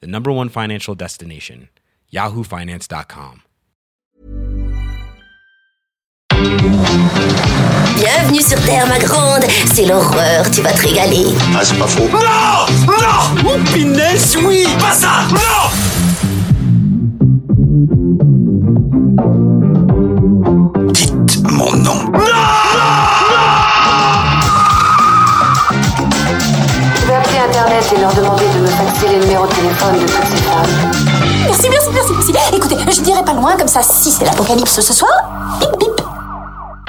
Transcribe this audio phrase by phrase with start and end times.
[0.00, 1.68] the number one financial destination,
[2.12, 3.42] yahoofinance.com.
[7.96, 9.44] Bienvenue sur Terre, ma grande.
[9.72, 11.24] C'est l'horreur, tu vas te régaler.
[11.56, 12.08] Ah, c'est pas faux.
[12.08, 12.18] Non
[12.86, 15.70] Non Oh, pinesse, oui Pas ça Non
[20.92, 22.13] Dites mon nom.
[29.20, 30.06] De téléphone de.
[31.46, 32.56] Merci, merci, merci, merci.
[32.56, 33.82] Écoutez, je dirai pas loin comme ça.
[33.82, 35.12] Si c'est l'apocalypse ce soir,
[35.60, 36.03] bip bip.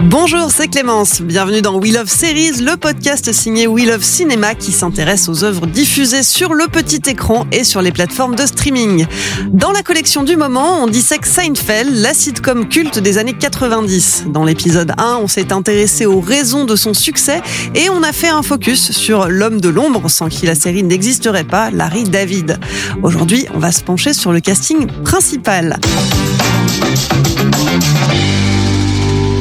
[0.04, 1.22] Bonjour, c'est Clémence.
[1.22, 5.68] Bienvenue dans We Love Series, le podcast signé We Love Cinéma qui s'intéresse aux œuvres
[5.68, 9.06] diffusées sur le petit écran et sur les plateformes de streaming.
[9.52, 14.26] Dans la collection du moment, on dissèque Seinfeld, la sitcom culte des années 90.
[14.28, 17.42] Dans l'épisode 1, on s'est intéressé aux raisons de son succès
[17.74, 21.46] et on a fait un focus sur l'homme de l'ombre sans qui la série n'existerait
[21.46, 22.60] pas, Larry David.
[23.02, 25.80] Aujourd'hui, on va se pencher sur le casting principal.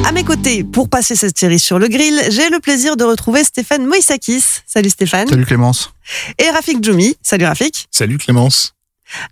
[0.07, 3.43] À mes côtés, pour passer cette série sur le grill, j'ai le plaisir de retrouver
[3.43, 4.43] Stéphane Moïsakis.
[4.67, 5.27] Salut Stéphane.
[5.27, 5.93] Salut Clémence.
[6.37, 7.17] Et Rafik Djoumi.
[7.23, 7.87] Salut Rafik.
[7.89, 8.75] Salut Clémence.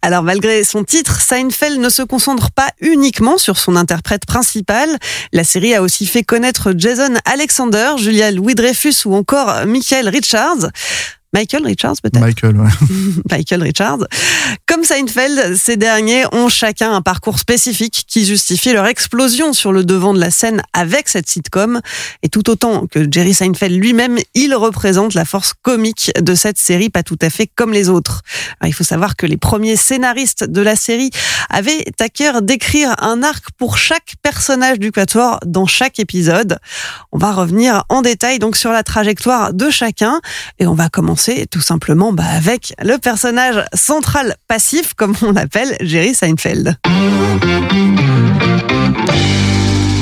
[0.01, 4.97] Alors malgré son titre, Seinfeld ne se concentre pas uniquement sur son interprète principal.
[5.31, 10.71] La série a aussi fait connaître Jason Alexander, Julia Louis-Dreyfus ou encore Michael Richards.
[11.33, 12.19] Michael Richards peut-être?
[12.19, 12.69] Michael, ouais.
[13.31, 14.05] Michael Richards.
[14.67, 19.83] Comme Seinfeld, ces derniers ont chacun un parcours spécifique qui justifie leur explosion sur le
[19.83, 21.81] devant de la scène avec cette sitcom.
[22.21, 26.89] Et tout autant que Jerry Seinfeld lui-même, il représente la force comique de cette série,
[26.89, 28.21] pas tout à fait comme les autres.
[28.59, 31.09] Alors, il faut savoir que les premiers scénaristes de la série
[31.49, 36.57] avaient à cœur d'écrire un arc pour chaque personnage du quatuor dans chaque épisode.
[37.11, 40.19] On va revenir en détail donc sur la trajectoire de chacun
[40.59, 45.75] et on va commencer tout simplement bah, avec le personnage central passif, comme on l'appelle,
[45.81, 46.75] Jerry Seinfeld.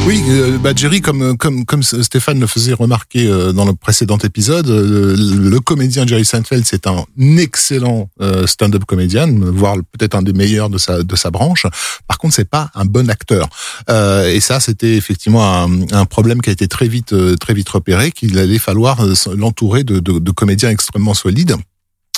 [0.08, 4.18] Oui, euh, bah Jerry, comme comme comme Stéphane le faisait remarquer euh, dans le précédent
[4.18, 7.06] épisode, euh, le comédien Jerry Seinfeld, c'est un
[7.38, 8.10] excellent
[8.46, 11.68] stand-up comédien, voire peut-être un des meilleurs de sa de sa branche.
[12.08, 13.48] Par contre, c'est pas un bon acteur.
[13.90, 17.70] Euh, et ça, c'était effectivement un, un, problème qui a été très vite très vite
[17.70, 21.56] repéré, qu'il allait falloir l'entourer de, de, de comédiens extrêmement solides.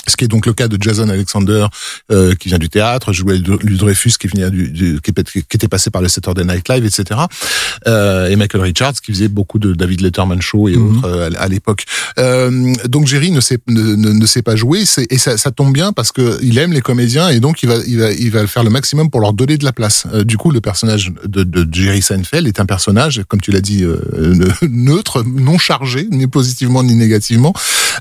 [0.06, 1.66] Ce qui est donc le cas de Jason Alexander,
[2.12, 5.90] euh, qui vient du théâtre, Joël Dreyfus, qui vient du, du qui, qui, était passé
[5.90, 7.20] par le Saturday Night Live, etc.
[7.86, 10.98] Euh, et Michael Richards, qui faisait beaucoup de David Letterman Show et Mhm.
[10.98, 11.84] autres euh, à, l'époque.
[12.18, 15.72] Euh, donc Jerry ne sait ne, ne, ne sait pas jouer, et ça, ça, tombe
[15.72, 18.46] bien parce que il aime les comédiens et donc il va il va il va
[18.46, 20.06] faire le maximum pour leur donner de la place.
[20.12, 23.60] Euh, du coup, le personnage de, de Jerry Seinfeld est un personnage, comme tu l'as
[23.60, 23.98] dit, euh,
[24.68, 27.52] neutre, non chargé, ni positivement ni négativement.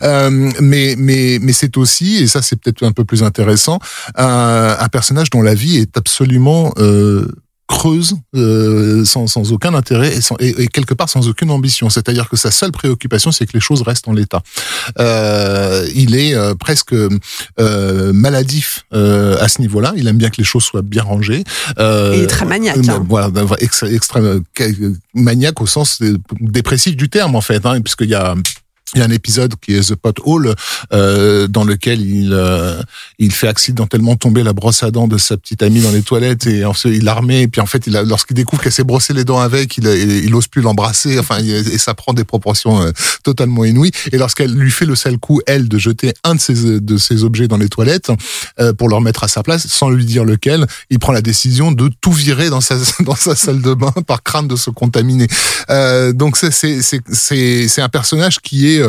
[0.01, 3.79] Euh, mais mais mais c'est aussi et ça c'est peut-être un peu plus intéressant,
[4.15, 7.27] un, un, personnage dont la vie est absolument euh,
[7.67, 11.89] creuse, euh, sans, sans aucun intérêt et, sans, et, et, quelque part sans aucune ambition.
[11.89, 14.41] C'est-à-dire que sa seule préoccupation, c'est que les choses restent en l'état.
[14.99, 16.95] Euh, il est euh, presque
[17.57, 19.93] maladif à ce niveau-là.
[19.95, 21.43] Il aime bien que les choses soient bien rangées.
[21.79, 22.77] Euh, il est très maniaque.
[22.87, 23.03] Hein.
[23.07, 24.43] Voilà, extrême
[25.13, 26.01] maniaque au sens
[26.39, 28.35] dépressif du terme en fait, hein, puisqu'il y a
[28.93, 30.53] il y a un épisode qui est The Pot Hole
[30.91, 32.81] euh, dans lequel il euh,
[33.19, 36.47] il fait accidentellement tomber la brosse à dents de sa petite amie dans les toilettes
[36.47, 39.23] et ensuite il la remet et puis en fait lorsqu'il découvre qu'elle s'est brossé les
[39.23, 41.19] dents avec il, il, il ose plus l'embrasser.
[41.19, 42.91] Enfin il, et ça prend des proportions euh,
[43.23, 43.91] totalement inouïes.
[44.11, 47.23] Et lorsqu'elle lui fait le sale coup elle de jeter un de ses de ses
[47.23, 48.11] objets dans les toilettes
[48.59, 51.71] euh, pour le remettre à sa place sans lui dire lequel il prend la décision
[51.71, 55.27] de tout virer dans sa dans sa salle de bain par crainte de se contaminer.
[55.69, 58.82] Euh, donc c'est c'est c'est c'est un personnage qui est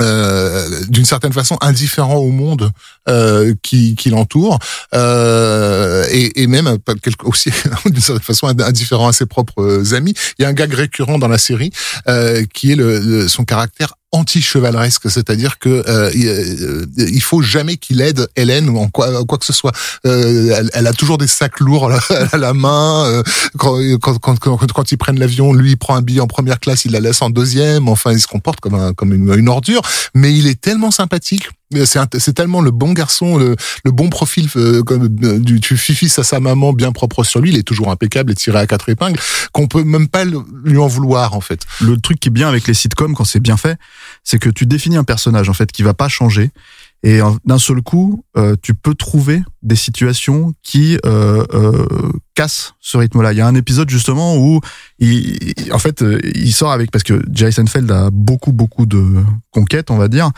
[0.00, 2.70] euh, d'une certaine façon indifférent au monde
[3.08, 4.58] euh, qui, l'entoure
[4.94, 6.78] euh, et, même
[7.24, 7.50] aussi
[7.86, 10.14] d'une certaine façon indifférent à ses propres amis.
[10.38, 11.70] Il y a un gag récurrent dans la série
[12.06, 18.26] euh, qui est son caractère anti-chevaleresque, c'est-à-dire que euh, il, il faut jamais qu'il aide
[18.36, 19.72] Hélène ou en quoi, que ce soit.
[20.06, 21.90] Euh, elle, a toujours des sacs lourds
[22.32, 23.04] à la main.
[23.06, 23.22] Euh,
[23.58, 26.84] quand, quand, quand, quand, ils prennent l'avion, lui il prend un billet en première classe,
[26.84, 27.88] il la laisse en deuxième.
[27.88, 29.82] Enfin, il se comporte comme, un, comme une ordure,
[30.14, 34.82] mais il est tellement sympathique C'est tellement le bon garçon, le, le bon profil euh,
[34.82, 35.78] comme euh, du, du
[36.16, 37.50] à sa maman, bien propre sur lui.
[37.50, 39.20] Il est toujours impeccable et tiré à quatre épingles
[39.52, 41.62] qu'on peut même pas lui en vouloir en fait.
[41.80, 43.78] le truc qui est bien avec les sitcoms quand c'est bien fait,
[44.24, 46.50] c'est que tu définis un personnage en fait qui va pas changer
[47.04, 51.86] et d'un seul coup, euh, tu peux trouver des situations qui euh, euh,
[52.38, 53.32] cassent ce rythme-là.
[53.32, 54.60] Il y a un épisode justement où
[55.00, 58.86] il, il- en fait, euh, il sort avec parce que Jerry Seinfeld a beaucoup beaucoup
[58.86, 59.02] de
[59.50, 60.30] conquêtes, on va dire,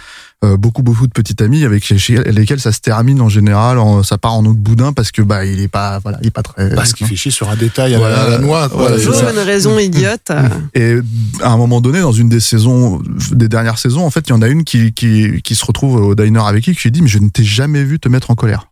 [0.43, 4.17] euh, beaucoup beaucoup de petites amies avec lesquelles ça se termine en général, en- ça
[4.17, 6.75] part en autre boudin parce que bah il est pas voilà, il est pas très
[6.75, 8.23] Parce qu'il fait chier sur un détail à, la- Voilà.
[8.23, 8.69] à la noix.
[8.71, 8.93] Quoi.
[8.99, 10.31] Toujours une raison idiote.
[10.75, 10.97] Et
[11.43, 14.33] à un moment donné, dans une des saisons, des dernières saisons, en fait, il y
[14.33, 17.03] en a une qui, qui, qui se retrouve au diner avec qui, qui lui dit,
[17.03, 18.69] mais je ne t'ai jamais vu te mettre en colère.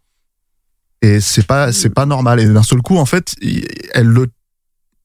[1.02, 2.40] Et c'est pas, c'est pas normal.
[2.40, 3.34] Et d'un seul coup, en fait,
[3.94, 4.26] elle le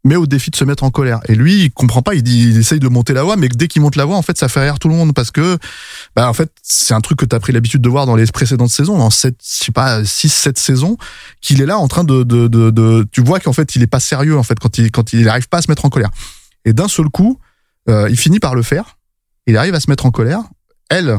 [0.05, 1.21] met au défi de se mettre en colère.
[1.29, 3.69] Et lui, il comprend pas, il dit, il essaye de monter la voix, mais dès
[3.69, 5.57] qu'il monte la voix, en fait, ça fait rire tout le monde parce que,
[6.15, 8.69] bah, en fait, c'est un truc que t'as pris l'habitude de voir dans les précédentes
[8.69, 10.97] saisons, dans sept, je sais pas, six, sept saisons,
[11.39, 13.87] qu'il est là en train de, de, de, de- tu vois qu'en fait, il est
[13.87, 16.09] pas sérieux, en fait, quand il, quand il arrive pas à se mettre en colère.
[16.65, 17.39] Et d'un seul coup,
[17.89, 18.97] euh, il finit par le faire.
[19.47, 20.41] Il arrive à se mettre en colère.
[20.89, 21.17] Elle,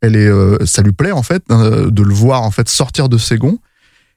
[0.00, 3.08] elle est, euh, ça lui plaît en fait euh, de le voir en fait sortir
[3.08, 3.58] de ses gonds.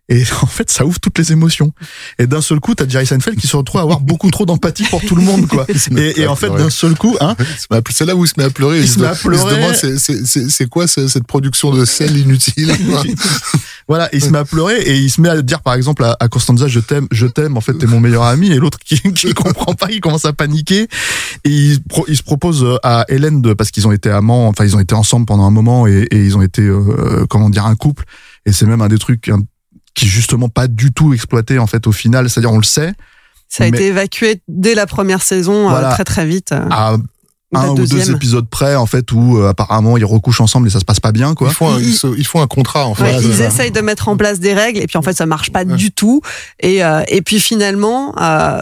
[0.07, 1.73] Et en fait, ça ouvre toutes les émotions.
[2.19, 4.83] Et d'un seul coup, t'as Jerry Seinfeld qui se retrouve à avoir beaucoup trop d'empathie
[4.89, 5.65] pour tout le monde, quoi.
[5.97, 7.35] Et, et en fait, d'un seul coup, hein,
[7.89, 8.79] C'est là où il se met à pleurer.
[8.81, 9.73] Il se met à pleurer.
[10.49, 12.71] c'est- quoi ce- cette production de sel inutile
[13.87, 16.15] voilà, il se met à pleurer et il se met à dire, par exemple, à,
[16.19, 18.51] à Constanza, je t'aime, je t'aime, en fait, t'es mon meilleur ami.
[18.51, 20.87] Et l'autre qui, qui comprend pas, il commence à paniquer.
[21.43, 24.65] Et il, pro- il se propose à Hélène de, parce qu'ils ont été amants, enfin,
[24.65, 27.65] ils ont été ensemble pendant un moment et, et ils ont été, euh, comment dire,
[27.65, 28.03] un couple.
[28.45, 29.41] Et c'est même un des trucs un-
[29.95, 32.29] qui est justement pas du tout exploité, en fait, au final.
[32.29, 32.93] C'est-à-dire, on le sait,
[33.47, 35.91] Ça a Mais- été évacué dès la première saison, euh, Voilà.
[35.93, 36.51] très très vite.
[36.51, 36.95] euh, à
[37.53, 40.79] un ou deux épisodes près, en fait, où euh, apparemment ils recouchent ensemble et ça
[40.79, 41.47] se passe pas bien, quoi.
[41.49, 43.03] Ils font, un, Il- ils se- ils font un contrat en fait.
[43.03, 45.51] Ouais, ils essayent de mettre en place des règles et puis en fait ça marche
[45.51, 45.75] pas Ouais.
[45.77, 46.21] du tout
[46.59, 48.61] et euh, et puis finalement euh,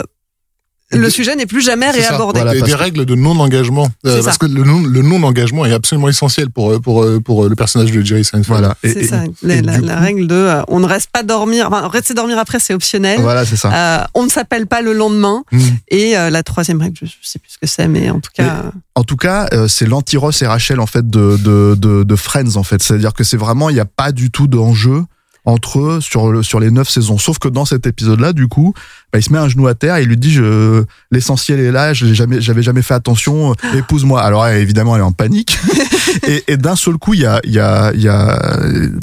[0.92, 2.42] le sujet n'est plus jamais réabordé.
[2.42, 2.54] voilà.
[2.54, 3.90] Des, des règles de non-engagement.
[4.06, 4.46] Euh, parce ça.
[4.48, 8.24] que le non- le non-engagement est absolument essentiel pour, pour, pour le personnage de Jerry
[8.24, 8.46] Seinfeld.
[8.48, 8.76] Voilà.
[8.84, 11.24] C'est ça, et la, la- du la coup- règle de euh, on ne reste pas
[11.24, 13.20] dormir, enfin rester dormir après c'est optionnel.
[13.22, 13.72] Voilà, c'est ça.
[14.04, 15.44] Euh, on ne s'appelle pas le lendemain.
[15.52, 15.60] Mm.
[15.90, 18.32] Et euh, la troisième règle, je, je sais plus ce que c'est, mais en tout
[18.34, 22.04] cas, euh, En tout cas, euh, c'est l'anti-Ross et Rachel en fait de, de, de,
[22.04, 22.84] de Friends en fait.
[22.84, 25.04] C'est-à-dire que c'est vraiment il n'y a pas du tout d'enjeu
[25.46, 27.18] entre eux sur le sur les neuf saisons.
[27.18, 28.74] Sauf que dans cet épisode-là, du coup,
[29.12, 31.72] bah, il se met un genou à terre et il lui dit je l'essentiel est
[31.72, 31.94] là.
[31.94, 33.52] Je jamais j'avais jamais fait attention.
[33.52, 34.22] euh, Épouse-moi.
[34.22, 35.60] Alors évidemment elle est en panique
[36.28, 38.40] et, et d'un seul coup il y a il y a il y a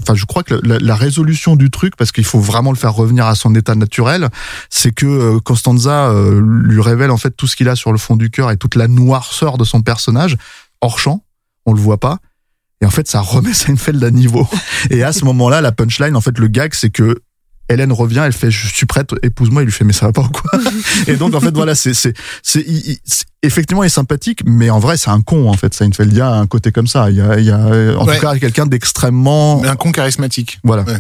[0.03, 2.95] enfin je crois que la, la résolution du truc parce qu'il faut vraiment le faire
[2.95, 4.29] revenir à son état naturel,
[4.71, 7.99] c'est que euh, Costanza euh, lui révèle en fait tout ce qu'il a sur le
[7.99, 10.37] fond du cœur et toute la noirceur de son personnage
[10.81, 11.23] hors champ,
[11.67, 12.19] on le voit pas.
[12.83, 14.49] Et en fait, ça remet Seinfeld à niveau.
[14.91, 17.21] Et à ce moment-là, la punchline, en fait, le gag, c'est que
[17.69, 19.63] Hélène revient, elle fait, je suis prête, épouse-moi.
[19.63, 20.51] Il lui fait, mais ça va pas ou quoi
[21.07, 22.65] Et donc, en fait, voilà, c'est, c'est, c'est,
[23.43, 25.73] effectivement, il est sympathique, mais en vrai, c'est un con, en fait.
[25.73, 27.11] Seinfeld, il y a un côté comme ça.
[27.11, 28.17] Il y a, il y a en Ouais.
[28.17, 30.59] tout cas, quelqu'un d'extrêmement, un con charismatique.
[30.65, 30.83] voilà.
[30.83, 30.99] Ouais.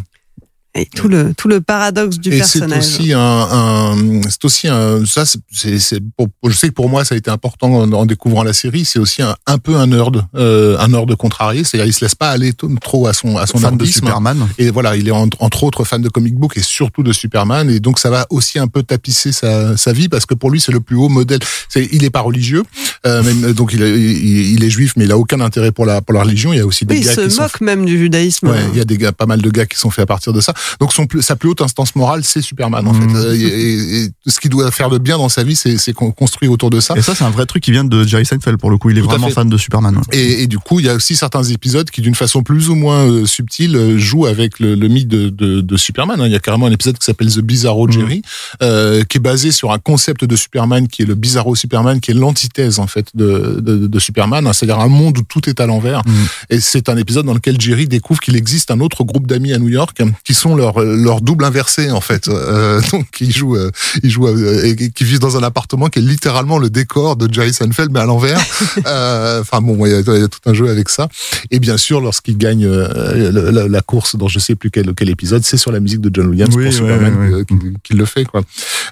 [0.74, 2.78] Et tout le tout le paradoxe du Et c'est personnage.
[2.78, 3.96] aussi un, un
[4.28, 7.30] c'est aussi un, ça, c'est, c'est, pour- je sais que pour moi, ça a été
[7.30, 8.84] important en, en découvrant la série.
[8.84, 11.64] C'est aussi un, un peu un nerd, euh, un nerd contrarié.
[11.64, 13.84] C'est-à-dire, il se laisse pas aller trop à son, à son fan de.
[13.84, 14.46] Superman.
[14.58, 17.68] Et voilà, il est entre, entre autres fan de comic book et surtout de Superman.
[17.68, 20.60] Et donc, ça va aussi un peu tapisser sa, sa vie parce que pour lui,
[20.60, 21.40] c'est le plus haut modèle.
[21.68, 22.62] C'est, il est pas religieux,
[23.06, 25.84] euh, même, donc il, est- il, il est juif, mais il a aucun intérêt pour
[25.84, 26.52] la, pour la religion.
[26.52, 28.48] Il y a aussi des Oui, il gars se qui sont moque même du judaïsme.
[28.48, 30.32] Ouais, il y a des gars, pas mal de gars qui sont faits à partir
[30.32, 30.54] de ça.
[30.80, 33.10] Donc son plus, sa plus haute instance morale, c'est Superman en Mhm.
[33.10, 33.16] fait.
[33.16, 36.10] Euh, Et, et- et ce qu'il doit faire de bien dans sa vie, c'est qu'on
[36.12, 36.94] construit autour de ça.
[36.96, 38.90] Et ça, c'est un vrai truc qui vient de Jerry Seinfeld, pour le coup.
[38.90, 39.96] Il est Tout vraiment fan de Superman.
[39.96, 40.02] ouais.
[40.18, 42.74] Et, et du coup, il y a aussi certains épisodes qui, d'une façon plus ou
[42.74, 46.20] moins euh, subtile, euh, jouent avec le, le mythe de, de, de Superman.
[46.20, 46.26] hein.
[46.26, 47.92] Il y a carrément un épisode qui s'appelle The Bizarro Mhm.
[47.92, 48.22] Jerry,
[48.62, 52.10] euh, qui est basé sur un concept de Superman qui est le Bizarro Superman, qui
[52.10, 54.46] est l'antithèse en fait de, de, de Superman.
[54.46, 54.52] hein.
[54.52, 56.02] C'est-à-dire un monde où tout est à l'envers.
[56.06, 56.14] Mhm.
[56.50, 59.58] Et c'est un épisode dans lequel Jerry découvre qu'il existe un autre groupe d'amis à
[59.58, 62.28] New York qui sont leur leur double inversé en fait.
[62.28, 63.70] Euh, donc ils jouent euh,
[64.02, 67.32] ils jouent euh, et qui vivent dans un appartement qui est littéralement le décor de
[67.32, 68.40] Jerry Seinfeld mais à l'envers.
[68.86, 71.08] Euh, Enfin bon, il y, a, il y a tout un jeu avec ça.
[71.50, 74.94] Et bien sûr, lorsqu'il gagne euh, la, la- la course dans je sais plus quel,
[74.94, 77.40] quel épisode, c'est sur la musique de John Williams Oui, pour ouais, Superman ouais, ouais.
[77.40, 78.42] euh, qu'il qu'il le fait quoi.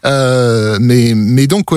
[0.05, 1.73] Euh, mais mais donc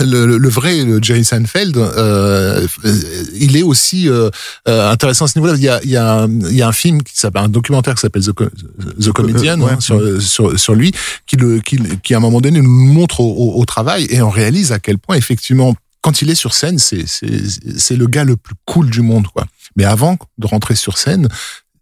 [0.00, 3.00] le, le- le vrai le Jerry Seinfeld, euh, euh,
[3.34, 4.30] il est aussi euh,
[4.68, 5.54] euh, intéressant à ce niveau-là.
[5.56, 7.48] Il y a, il y, a, un- il y a un film qui s'appelle un
[7.48, 9.72] documentaire qui s'appelle The, Comedian Euh, ouais.
[9.72, 10.92] hein, sur, sur sur lui
[11.26, 14.20] qui le qui, qui à un moment donné nous montre au, au, au travail et
[14.22, 18.36] on réalise à quel point effectivement quand il est sur scène c'est le gars le
[18.36, 19.46] plus cool du monde quoi.
[19.76, 21.28] Mais avant de rentrer sur scène,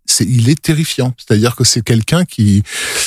[0.06, 1.14] c'est, il est terrifiant.
[1.16, 2.62] C'est-à-dire que c'est quelqu'un qui,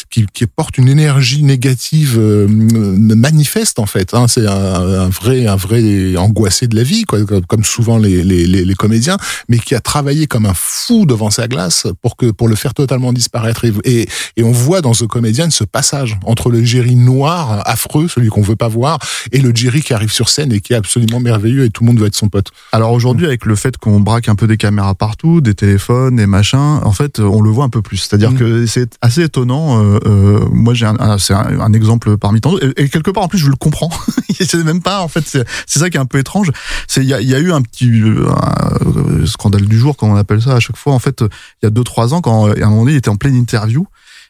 [0.10, 4.13] qui, qui porte une énergie négative euh, manifeste en fait.
[4.13, 4.27] Hein.
[4.27, 8.46] C'est un, un, vrai, un vrai angoissé de la vie, quoi, comme souvent les, les,
[8.46, 12.32] les, les, comédiens, mais qui a travaillé comme un fou devant sa glace pour que
[12.32, 13.65] pour le faire totalement disparaître.
[13.84, 18.29] Et, et on voit dans ce comédien ce passage entre le Jerry noir, affreux, celui
[18.29, 19.00] qu'on veut pas voir,
[19.32, 21.88] et le Jerry qui arrive sur scène et qui est absolument merveilleux et tout le
[21.88, 22.48] monde veut être son pote.
[22.72, 26.25] Alors aujourd'hui, avec le fait qu'on braque un peu des caméras partout, des téléphones, et
[26.25, 27.98] machins, en fait, on le voit un peu plus.
[27.98, 28.38] C'est-à-dire Mm.
[28.38, 29.81] que c'est assez étonnant.
[29.81, 32.65] Euh, euh, moi, j'ai un, un- c'est un, un exemple parmi tant d'autres.
[32.77, 33.89] Et, et quelque part, en plus, je le comprends.
[34.39, 35.46] c'est même pas, en fait, c'est
[35.79, 36.51] ça qui est un peu étrange.
[36.88, 38.88] C'est il y a, y a eu un petit euh, un,
[39.22, 40.93] euh, scandale du jour, comme on appelle ça à chaque fois.
[40.93, 41.29] En fait, euh,
[41.62, 43.15] il y a deux trois ans, quand euh, à un moment donné, il était en
[43.17, 43.86] pleine interview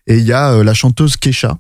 [0.08, 1.58] et il y a euh, la chanteuse Kesha.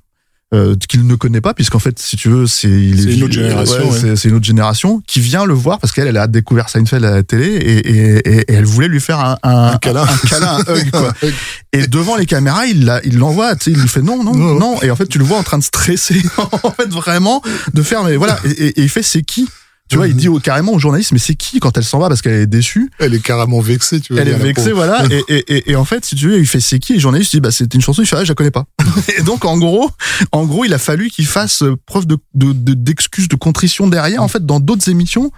[0.51, 3.23] Euh, qu'il ne connaît pas puisqu'en fait si tu veux c'est il C'est est- une
[3.25, 3.99] autre génération, ouais.
[3.99, 7.05] c'est- c'est une autre génération qui vient le voir parce qu'elle elle a découvert Seinfeld
[7.05, 10.01] à la télé et, et, et- et elle voulait lui faire un, un, Un câlin.
[10.05, 11.13] un, câlin, un hug quoi.
[11.71, 12.83] Et devant les caméras, il
[13.19, 14.55] l'envoie, il lui fait non, non, Non.
[14.55, 14.81] non.
[14.81, 16.19] Et en fait, tu le vois en train de stresser,
[16.63, 17.43] en fait, vraiment,
[17.75, 18.39] de faire, mais voilà.
[18.43, 19.47] Et il fait, c'est qui?
[19.89, 22.07] Tu vois, il dit au- carrément au journaliste, mais c'est qui quand elle s'en va?
[22.07, 24.21] Parce qu'elle est déçue Elle est carrément vexée, tu vois.
[24.21, 25.03] Elle est vexée, voilà.
[25.11, 26.93] Et, et, et, et en fait, si tu veux, il fait c'est qui?
[26.93, 28.01] Et le journaliste dit bah c'est une chanson.
[28.01, 28.65] Il fait ah je la connais pas.
[29.17, 29.89] et donc en gros,
[30.31, 33.87] en gros, il a fallu qu'il fasse euh, preuve de de- de- d'excuses, de, contrition
[33.87, 35.31] derrière, en fait, dans d'autres émissions.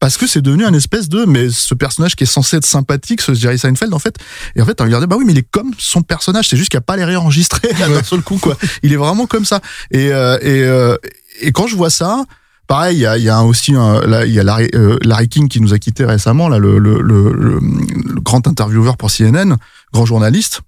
[0.00, 3.22] Parce que c'est devenu un espèce de, mais ce personnage qui est censé être sympathique,
[3.22, 4.16] ce Jerry Seinfeld, en fait.
[4.54, 6.48] Et en fait, on regardait, bah oui, mais il est comme son personnage.
[6.48, 8.58] C'est juste qu'il a pas les réenregistrés d'un seul coup, quoi.
[8.82, 9.60] Il est vraiment comme ça.
[9.92, 10.96] Et, euh, et, euh,
[11.40, 12.24] et quand je vois ça,
[12.66, 15.48] pareil, il y a, il y a aussi il y a Larry, euh, Larry King
[15.48, 17.60] qui nous a quitté récemment, là, le,
[18.20, 19.56] grand intervieweur pour CNN,
[19.92, 20.60] grand journaliste.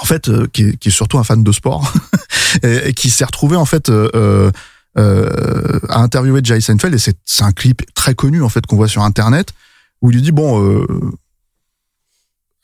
[0.00, 1.92] En fait, euh, qui, est, surtout un fan de sport
[2.62, 4.52] et, qui s'est retrouvé en fait euh, euh,
[4.98, 8.88] euh, à interviewer Jerry Seinfeld et c'est un clip très connu en fait qu'on voit
[8.88, 9.52] sur internet
[10.02, 10.84] où il lui dit bon euh,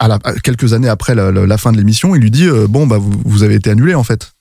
[0.01, 2.99] à la, quelques années après la, fin de l'émission il lui dit euh, bon bah
[2.99, 4.33] vous avez été annulé en fait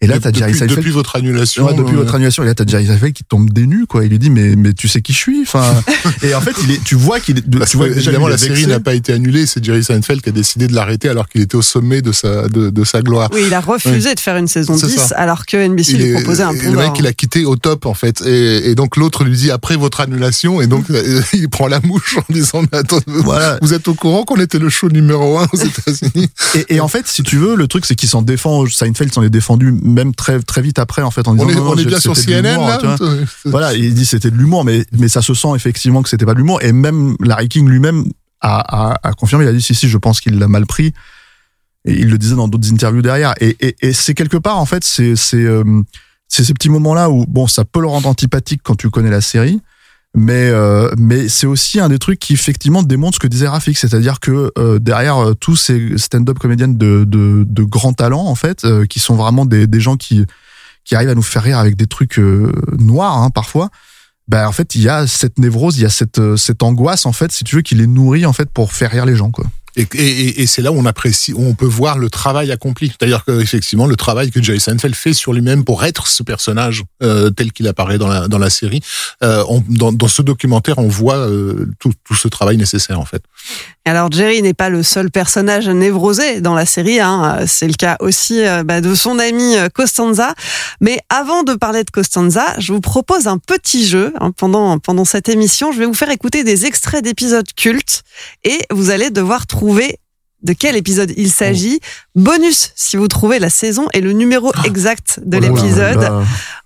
[0.00, 1.66] et là t'as Jerry Seinfeld depuis votre annulation.
[1.66, 4.04] Ouais, depuis euh, votre annulation, et là t'as Jerry Seinfeld qui tombe des nues, quoi.
[4.04, 5.64] Il lui dit mais mais tu sais qui je suis, enfin.
[6.22, 8.66] et en fait, il est, tu vois qu'il est, Parce tu vois évidemment, la série
[8.66, 9.46] n'a pas été annulée.
[9.46, 12.48] C'est Jerry Seinfeld qui a décidé de l'arrêter alors qu'il était au sommet de sa,
[12.48, 13.28] de, de sa gloire.
[13.32, 15.16] Oui, il a refusé de faire une saison C'est 10 ça.
[15.16, 16.96] alors que NBC Il lui est- proposait un et pont le mec, d'or.
[17.00, 18.22] il a quitté au top, en fait.
[18.26, 20.60] Et, et donc, l'autre lui dit après votre annulation.
[20.60, 20.84] Et donc,
[21.32, 23.58] il prend la mouche en disant, mais attends, Voilà.
[23.62, 26.28] vous êtes au courant qu'on était le show numéro un aux États-Unis?
[26.54, 28.64] Et, et en fait, si tu veux, le truc c'est qu'il s'en défend.
[28.66, 31.54] Seinfeld s'en est défendu même très très vite après, en fait, en disant On est,
[31.54, 32.96] non, non, on est bien sur CNN, là?
[33.44, 36.34] Voilà, il dit c'était de l'humour, mais mais ça se sent effectivement que c'était pas
[36.34, 36.62] de l'humour.
[36.62, 38.04] Et même Larry King lui-même
[38.40, 39.44] a, a, a confirmé.
[39.44, 40.92] Il a dit si si, je pense qu'il l'a mal pris.
[41.84, 43.34] Et il le disait dans d'autres interviews derrière.
[43.40, 45.64] Et, et, et c'est quelque part en fait, c'est c'est euh,
[46.28, 49.20] c'est ces petits moments-là où bon, ça peut le rendre antipathique quand tu connais la
[49.20, 49.60] série.
[50.14, 53.76] Mais euh, mais c'est aussi un des trucs qui effectivement démontre ce que disait Rafik,
[53.76, 58.34] c'est-à-dire que euh, derrière euh, tous ces stand-up comédiennes de, de de grands talents en
[58.34, 60.24] fait, euh, qui sont vraiment des des gens qui
[60.84, 63.68] qui arrivent à nous faire rire avec des trucs euh, noirs hein, parfois.
[64.28, 67.04] Ben en fait il y a cette névrose, il y a cette euh, cette angoisse
[67.06, 69.30] en fait si tu veux qui les nourrit en fait pour faire rire les gens
[69.30, 69.44] quoi.
[69.78, 72.88] Et, c'est là où on apprécie, où on peut voir le travail accompli.
[72.88, 76.84] C'est-à-dire que effectivement, le travail que Jerry Seinfeld fait sur lui-même pour être ce personnage
[77.02, 78.80] euh, tel qu'il apparaît dans la série.
[79.22, 83.22] Euh, dans, ce documentaire, on voit euh, tout, ce travail nécessaire en fait.
[83.84, 87.38] Alors Jerry n'est pas le seul personnage névrosé dans la série, hein.
[87.46, 90.34] c'est le cas aussi bah, de son ami Costanza.
[90.80, 95.06] Mais avant de parler de Costanza, je vous propose un petit jeu hein, pendant pendant
[95.06, 95.72] cette émission.
[95.72, 98.02] Je vais vous faire écouter des extraits d'épisodes cultes
[98.44, 99.67] et vous allez devoir trouver
[100.42, 101.80] de quel épisode il s'agit.
[102.14, 106.12] Bonus si vous trouvez la saison et le numéro exact de Oh l'épisode.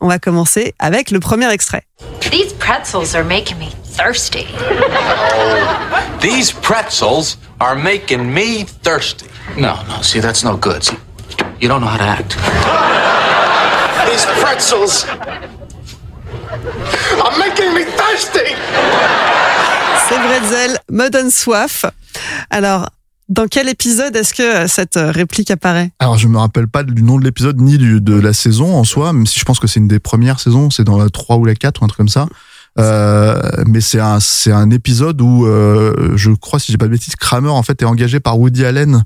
[0.01, 1.85] On va commencer avec le premier extrait.
[2.21, 4.47] These pretzels are making me thirsty.
[6.21, 9.27] These pretzels are making me thirsty.
[9.57, 10.83] No, no, see, that's no good.
[10.85, 10.97] See,
[11.61, 12.37] you don't know how to act.
[14.11, 15.07] These pretzels
[17.25, 18.55] are making me thirsty.
[20.13, 21.87] C'est Bretzel, me donne soif.
[22.51, 22.91] Alors,
[23.31, 25.91] dans quel épisode est-ce que cette réplique apparaît?
[26.01, 28.85] Alors je me rappelle pas du nom de l'épisode ni du, de la saison en
[28.85, 31.37] soi, même si je pense que c'est une des premières saisons, c'est dans la 3
[31.37, 32.27] ou la 4 ou un truc comme ça.
[32.79, 37.49] Euh, mais c'est un épisode où euh, je crois si j'ai pas de bêtises Kramer
[37.49, 39.05] en fait est engagé par Woody Allen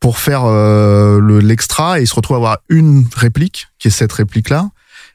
[0.00, 3.90] pour faire euh, le l'extra et il se retrouve à avoir une réplique qui est
[3.90, 4.68] cette réplique là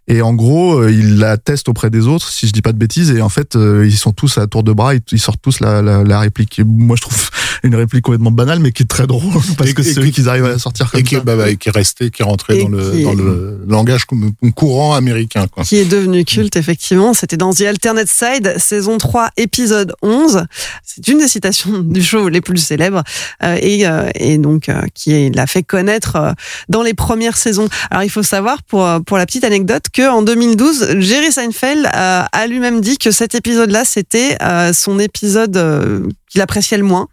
[0.09, 2.77] Et en gros, euh, il la teste auprès des autres, si je dis pas de
[2.77, 5.41] bêtises, et en fait, euh, ils sont tous à tour de bras, ils, ils sortent
[5.41, 6.59] tous la, la, la réplique.
[6.59, 7.29] Et moi, je trouve
[7.63, 10.11] une réplique complètement banale, mais qui est très drôle, parce Et- que c'est eux qui-
[10.13, 11.21] qu'ils arrivent à la sortir comme Et qui, ça.
[11.21, 14.31] bah, bah, et qui est resté, qui est rentré dans le, dans le langage cou-
[14.55, 15.47] courant américain.
[15.51, 15.63] Quoi.
[15.63, 17.13] qui est devenu culte, effectivement.
[17.13, 20.45] C'était dans The Alternate Side, saison 3, épisode 11.
[20.85, 23.03] C'est une des citations du show les plus célèbres
[23.43, 26.31] euh, et, euh, et donc euh, qui l'a fait connaître euh,
[26.69, 27.67] dans les premières saisons.
[27.91, 32.47] Alors, il faut savoir, pour, pour la petite anecdote, que en 2012, Jerry Seinfeld a
[32.47, 37.07] lui-même dit que cet épisode-là, c'était euh, son épisode euh, qu'il appréciait le moins.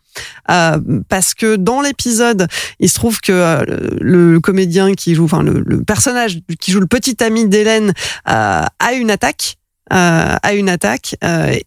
[0.51, 2.47] Euh, parce que dans l'épisode,
[2.81, 3.65] il se trouve que euh,
[4.03, 7.95] le comédien qui joue, enfin le, le personnage qui joue le petit ami d'Hélène
[8.29, 9.57] euh, a une attaque.
[9.91, 11.15] A une attaque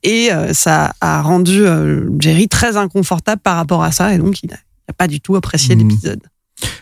[0.03, 1.63] et ça a rendu
[2.19, 5.21] Jerry très inconfortable par rapport à ça et donc il a, il a pas du
[5.21, 5.87] tout apprécié Mhm.
[5.87, 6.19] l'épisode.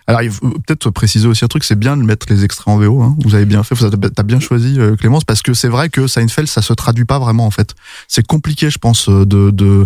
[0.08, 2.78] Alors, il faut peut-être préciser aussi un truc, c'est bien de mettre les extraits en
[2.78, 3.02] VO.
[3.02, 3.16] Hein.
[3.24, 3.76] Vous avez bien fait,
[4.16, 7.20] t'as bien choisi, euh, Clémence, parce que c'est vrai que Seinfeld, ça se traduit pas
[7.20, 7.74] vraiment en fait.
[8.08, 9.86] C'est compliqué, je pense, euh, de, de,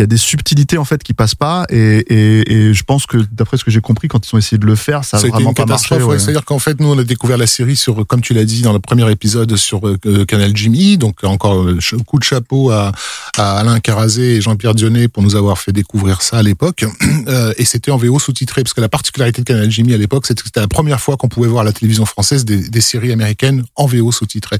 [0.00, 3.04] il y a des subtilités en fait qui passent pas, et, et, et je pense
[3.04, 5.20] que d'après ce que j'ai compris, quand ils ont essayé de le faire, ça a
[5.20, 5.88] vraiment une pas marché.
[5.90, 6.02] catastrophe.
[6.08, 6.14] ouais.
[6.14, 6.18] ouais.
[6.18, 8.72] C'est-à-dire qu'en fait, nous, on a découvert la série sur, comme tu l'as dit dans
[8.72, 10.96] le premier épisode, sur euh, Canal Jimmy.
[10.96, 12.92] Donc, encore un ch- coup de chapeau à,
[13.36, 16.84] à Alain Carazé et Jean-Pierre Dionnet pour nous avoir fait découvrir ça à l'époque.
[17.28, 20.26] Euh, et c'était en VO sous-titré, parce que la particularité de Canal Jimmy à l'époque,
[20.26, 22.80] c'était que c'était la première fois qu'on pouvait voir à la télévision française des, des
[22.80, 24.56] séries américaines en VO sous-titré.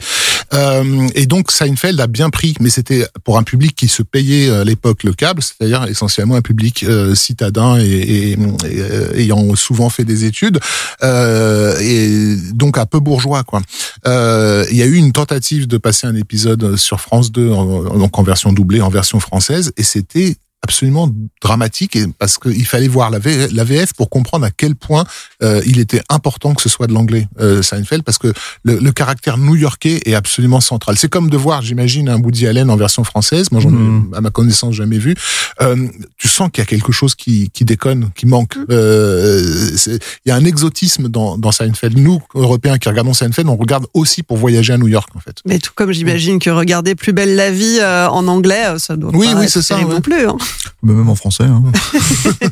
[0.53, 4.49] Euh, et donc, Seinfeld a bien pris, mais c'était pour un public qui se payait
[4.51, 10.05] euh, à l'époque le c'est-à-dire essentiellement un public euh, citadin et, euh, ayant souvent fait
[10.05, 10.59] des études,
[11.03, 13.63] euh, et donc un peu bourgeois, quoi.
[14.07, 18.19] Il y a eu une tentative de passer un épisode sur France 2, en, donc
[18.19, 21.09] en version doublée, en version française, et c'était absolument
[21.43, 25.05] dramatique et parce qu'il fallait voir la, V- la VF pour comprendre à quel point
[25.43, 28.33] euh, il était important que ce soit de l'anglais euh, Seinfeld parce que
[28.65, 30.97] le, le caractère new-yorkais est absolument central.
[30.99, 33.51] C'est comme de voir, j'imagine, un Woody Allen en version française.
[33.53, 35.15] Moi, j'en ai, à ma connaissance, jamais vu.
[35.63, 35.89] Euh,
[36.19, 38.57] tu sens qu'il y a quelque chose qui, qui déconne, qui manque.
[38.69, 41.99] Euh, c'est- il y a un exotisme dans, dans Seinfeld.
[41.99, 45.37] Nous, Européens qui regardons Seinfeld, on regarde aussi pour voyager à New York, en fait.
[45.47, 48.97] Mais tout comme j'imagine que regarder Plus belle la vie euh, en anglais, euh, ça
[48.97, 49.85] doit Oui, pas oui, être c'est ça, ouais.
[49.85, 50.27] non plus.
[50.27, 50.37] hein.
[50.83, 51.45] Même en français.
[51.45, 51.63] Hein.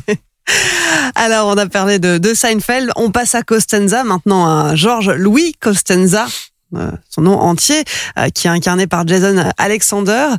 [1.15, 2.91] Alors, on a parlé de, de Seinfeld.
[2.95, 6.27] On passe à Costanza, maintenant à Georges Louis Costanza.
[6.75, 7.83] euh, son nom entier,
[8.17, 10.29] euh, qui est incarné par Jason Alexander.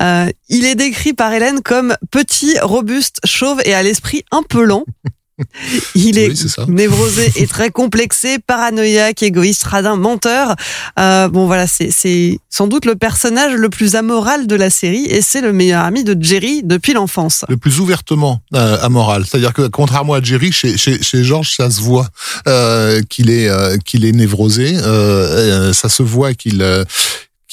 [0.00, 4.62] Euh, il est décrit par Hélène comme petit, robuste, chauve et à l'esprit un peu
[4.64, 4.84] lent.
[5.94, 10.54] Il est, Oui, névrosé et très complexé, paranoïaque, égoïste, radin, menteur.
[10.98, 15.04] Euh, bon voilà, c'est c'est sans doute le personnage le plus amoral de la série
[15.06, 17.44] et c'est le meilleur ami de Jerry depuis l'enfance.
[17.48, 19.24] le plus ouvertement euh, amoral.
[19.26, 22.08] C'est-à-dire que contrairement à Jerry, chez, chez, chez Georges, ça se voit
[22.46, 24.76] euh, qu'il est euh, qu'il est névrosé.
[24.76, 26.62] Euh, euh, ça se voit qu'il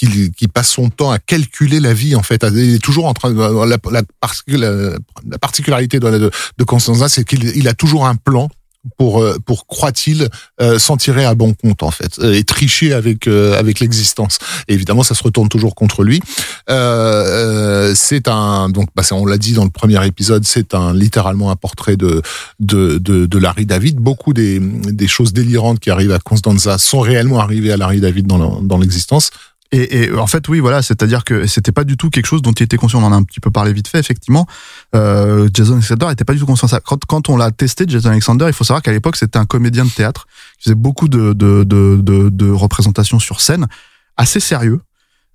[0.03, 2.45] euh, qu'il qu'il passe son temps à calculer la vie en fait.
[2.53, 4.97] Il est toujours en train de la, la, la-
[5.29, 8.49] la particularité de, de, Constanza, c'est qu'il il a toujours un plan
[8.97, 10.29] pour euh, pour croit-il
[10.61, 14.37] euh, s'en tirer à bon compte en fait euh, et tricher avec euh, avec l'existence.
[14.67, 16.21] Évidemment, ça se retourne toujours contre lui.
[16.69, 20.93] Euh, euh, c'est un donc bah, on l'a dit dans le premier épisode, c'est un
[20.93, 22.21] littéralement un portrait de
[22.59, 23.95] de de, de Larry David.
[23.97, 28.27] Beaucoup des des choses délirantes qui arrivent à Constanza sont réellement arrivées à Larry David
[28.27, 29.31] dans dans l'existence.
[29.75, 32.53] Et, et en fait, oui, voilà, c'est-à-dire que c'était pas du tout quelque chose dont
[32.53, 33.01] il était conscient.
[33.01, 34.47] On en a un petit peu parlé vite fait, effectivement.
[34.95, 36.79] Euh, Jason Alexander était pas du tout conscient de ça.
[36.79, 39.83] Quand, quand on l'a testé, Jason Alexander, il faut savoir qu'à l'époque, c'était un comédien
[39.83, 43.67] de théâtre qui faisait beaucoup de, de, de, de, représentations sur scène,
[44.15, 44.79] assez sérieux.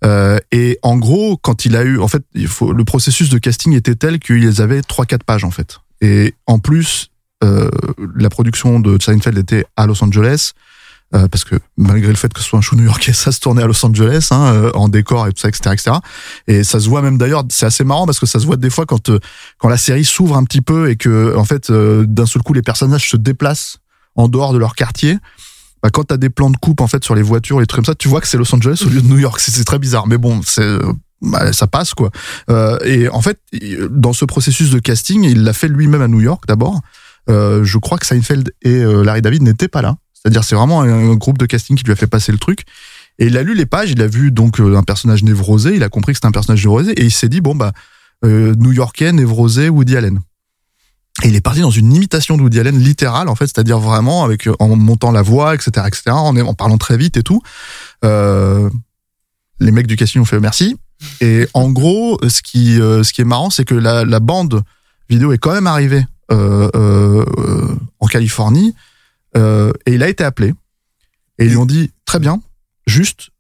[0.07, 3.37] Euh, et en gros, quand il a eu, en fait, il faut, le processus de
[3.37, 5.81] casting était tel qu'ils avaient trois, quatre pages en fait.
[6.01, 7.11] Et en plus,
[7.45, 7.69] euh,
[8.17, 10.53] la production de Seinfeld était à Los Angeles.
[11.13, 13.63] Euh, parce que malgré le fait que ce soit un show new-yorkais, ça se tournait
[13.63, 15.97] à Los Angeles, hein, euh, en décor et tout ça, etc., etc.
[16.47, 18.71] Et ça se voit même d'ailleurs, c'est assez marrant parce que ça se voit des
[18.71, 19.19] fois quand euh,
[19.59, 22.53] quand la série s'ouvre un petit peu et que en fait euh, d'un seul coup
[22.53, 23.79] les personnages se déplacent
[24.15, 25.19] en dehors de leur quartier.
[25.83, 27.93] Bah, quand t'as des plans de coupe en fait sur les voitures, les trucs comme
[27.93, 29.41] ça, tu vois que c'est Los Angeles au lieu de New York.
[29.41, 30.79] C'est très bizarre, mais bon, c'est
[31.23, 32.11] bah, ça passe quoi.
[32.51, 33.41] Euh, et en fait,
[33.91, 36.81] dans ce processus de casting, il l'a fait lui-même à New York d'abord.
[37.29, 39.97] Euh, je crois que Seinfeld et Larry David n'étaient pas là.
[40.23, 42.65] C'est-à-dire, c'est vraiment un, groupe de casting qui lui a fait passer le truc.
[43.19, 45.83] Et il a lu les pages, il a vu donc euh, un personnage névrosé, il
[45.83, 47.73] a compris que c'était un personnage névrosé, et il s'est dit bon bah
[48.25, 50.21] euh, New-Yorkais, névrosé, Woody Allen.
[51.23, 54.25] Et il est parti dans une imitation de Woody Allen littérale en fait, c'est-à-dire vraiment
[54.25, 57.43] avec euh, en montant la voix, etc., etc., en, parlant très vite et tout.
[58.03, 60.77] Les mecs du casting ont fait merci.
[61.21, 64.63] Et en gros, ce qui ce qui est marrant, c'est que la, bande
[65.11, 68.75] vidéo est quand même arrivée en Californie
[69.37, 70.55] euh, et il a été appelé
[71.39, 72.41] et ils lui ont dit très bien,
[72.87, 73.31] juste,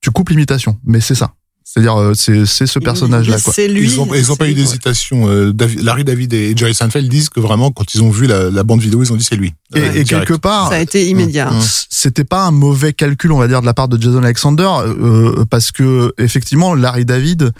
[0.00, 1.34] tu coupes l'imitation, mais c'est ça.
[1.64, 3.52] C'est-à-dire, euh, c'est c'est ce personnage-là, quoi.
[3.52, 3.84] C'est lui.
[3.84, 5.28] Ils ont, ils ont pas eu d'hésitation.
[5.28, 8.64] Euh, Larry David et Jerry Seinfeld disent que vraiment, quand ils ont vu la, la
[8.64, 9.54] bande vidéo, ils ont dit c'est lui.
[9.74, 11.50] Et, Euh, quelque part, Ça a été immédiat.
[11.50, 11.60] Mmh.
[11.88, 15.44] c'était pas un mauvais calcul, on va dire, de la part de Jason Alexander, euh,
[15.48, 17.52] parce que effectivement, Larry David,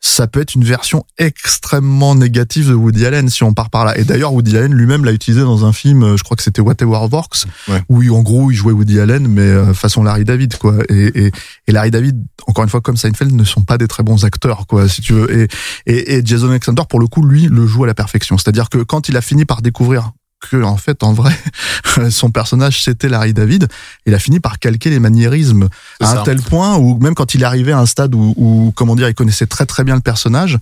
[0.00, 3.98] ça peut être une version extrêmement négative de Woody Allen si on part par là.
[3.98, 6.60] Et d'ailleurs, Woody Allen lui-même l'a utilisé dans un film, euh, je crois que c'était
[6.60, 7.82] Whatever Works, Ouais.
[7.88, 10.74] où il- en gros il jouait Woody Allen, mais euh, façon Larry David, quoi.
[10.88, 11.32] Et, et,
[11.66, 14.66] et Larry David, encore une fois, comme Seinfeld, ne sont pas des très bons acteurs,
[14.66, 15.30] quoi, si tu veux.
[15.36, 15.48] Et,
[15.86, 18.38] et, et Jason Alexander, pour le coup, lui, le joue à la perfection.
[18.38, 20.12] C'est-à-dire que quand il a fini par découvrir
[20.50, 21.32] que en fait en vrai
[22.10, 23.68] son personnage c'était Larry David
[24.04, 25.68] il a fini par calquer les maniérismes
[26.00, 26.20] à ça.
[26.20, 28.96] un tel point où même quand il est arrivé à un stade où, où comment
[28.96, 30.58] dire il connaissait très très bien le personnage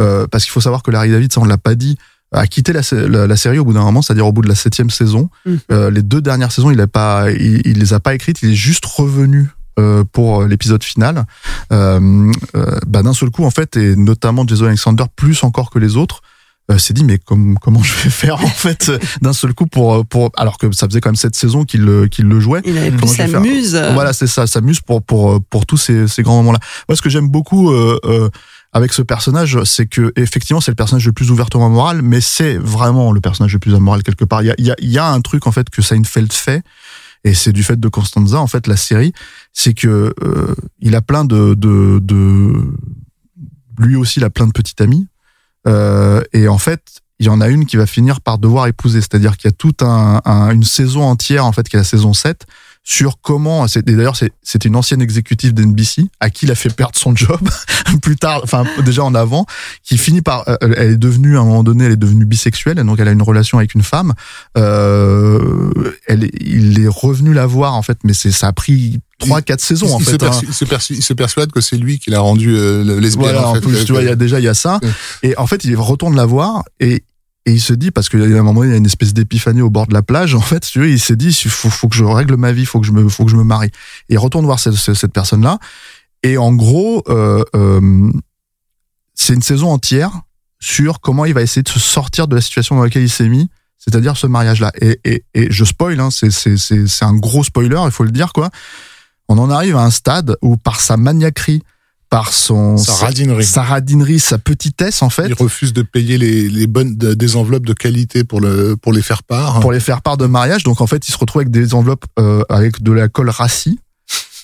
[0.00, 1.96] euh, parce qu'il faut savoir que Larry David ça on l'a pas dit
[2.32, 4.48] a quitté la, sé- la, la série au bout d'un moment c'est-à-dire au bout de
[4.48, 5.54] la septième saison Mm.
[5.72, 8.50] Euh, les deux dernières saisons il a pas il, il les a pas écrites il
[8.50, 11.24] est juste revenu euh, pour l'épisode final
[11.72, 15.78] euh, euh, bah, d'un seul coup en fait et notamment Jason Alexander plus encore que
[15.78, 16.20] les autres
[16.70, 20.06] euh, s'est dit mais comme, comment je vais faire en fait d'un seul coup pour
[20.06, 22.62] pour alors que ça faisait quand même cette saison qu'il qu'il le jouait.
[22.64, 23.76] Il avait plus sa muse.
[23.92, 26.96] voilà c'est ça ça muse pour pour pour tous ces, ces grands moments là moi
[26.96, 28.30] ce que j'aime beaucoup euh, euh,
[28.72, 32.56] avec ce personnage c'est que effectivement c'est le personnage le plus ouvertement moral mais c'est
[32.56, 34.42] vraiment le personnage le plus amoral quelque part.
[34.42, 36.62] Il y a il y a, y a un truc en fait que Seinfeld fait
[37.24, 39.12] et c'est du fait de Constanza en fait la série
[39.52, 42.54] c'est que euh, il a plein de de, de
[43.78, 45.08] lui aussi il a plein de petites amies
[45.66, 46.80] euh, et en fait
[47.20, 49.00] il y en a une qui va finir par devoir épouser.
[49.00, 51.84] C'est-à-dire qu'il y a toute un, un- une saison entière en fait qui est la
[51.84, 52.44] saison 7
[52.86, 56.54] sur comment c'est et d'ailleurs c'est c'était une ancienne exécutive d'NBC à qui il a
[56.54, 57.40] fait perdre son job
[58.02, 59.46] plus tard enfin déjà en avant
[59.82, 62.76] qui finit par euh, elle est devenue à un moment donné elle est devenue bisexuelle
[62.76, 64.12] donc elle a une relation avec une femme
[64.58, 65.72] euh,
[66.06, 69.60] elle il est revenu la voir en fait mais c'est ça a pris trois quatre
[69.60, 70.40] saisons il, en fait se hein.
[70.46, 73.30] il se persu- il se persuade que c'est lui qui l'a rendu euh, le- lesbienne.
[73.32, 73.60] Voilà, en fait.
[73.60, 74.80] plus, tu vois, il y a déjà il y a ça.
[75.22, 77.04] Et en fait, il retourne la voir et
[77.46, 79.70] et il se dit parce a un moment il y a une espèce d'épiphanie au
[79.70, 80.34] bord de la plage.
[80.34, 82.64] En fait, tu vois, il s'est dit, il faut, faut que je règle ma vie,
[82.64, 83.70] faut que je me, faut que je me marie.
[84.08, 85.58] Et il retourne voir cette, cette personne-là.
[86.22, 88.10] Et en gros, euh, euh,
[89.14, 90.22] c'est une saison entière
[90.58, 93.28] sur comment il va essayer de se sortir de la situation dans laquelle il s'est
[93.28, 94.72] mis, c'est-à-dire ce mariage-là.
[94.80, 98.50] Et, et, et je spoil, hein, c'est un gros spoiler, il faut le dire quoi.
[99.28, 101.62] On en arrive à un stade où par sa maniaquerie,
[102.14, 103.44] par son Sa radinerie.
[103.44, 107.34] sa radinerie, sa petitesse en fait, Il refuse de payer les, les bonnes de- des
[107.34, 109.58] enveloppes de qualité pour le pour les faire part.
[109.58, 110.62] pour les faire part de mariage.
[110.62, 113.80] Donc en fait, il se retrouve avec des enveloppes euh, avec de la colle rassis.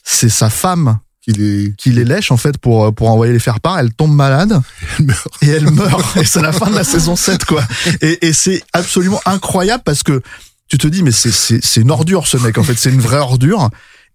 [0.05, 3.61] C'est sa femme qu'il est qui les lèche en fait pour pour envoyer les faire
[3.61, 3.79] part.
[3.79, 4.61] Elle tombe malade
[4.99, 5.29] elle meurt.
[5.43, 6.17] et elle meurt.
[6.17, 7.63] et c'est la fin de la saison 7 quoi.
[8.01, 10.21] Et, et c'est absolument incroyable parce que
[10.69, 12.77] tu te dis mais c'est c'est c'est une ordure ce mec en fait.
[12.77, 13.71] C'est une vraie ordure.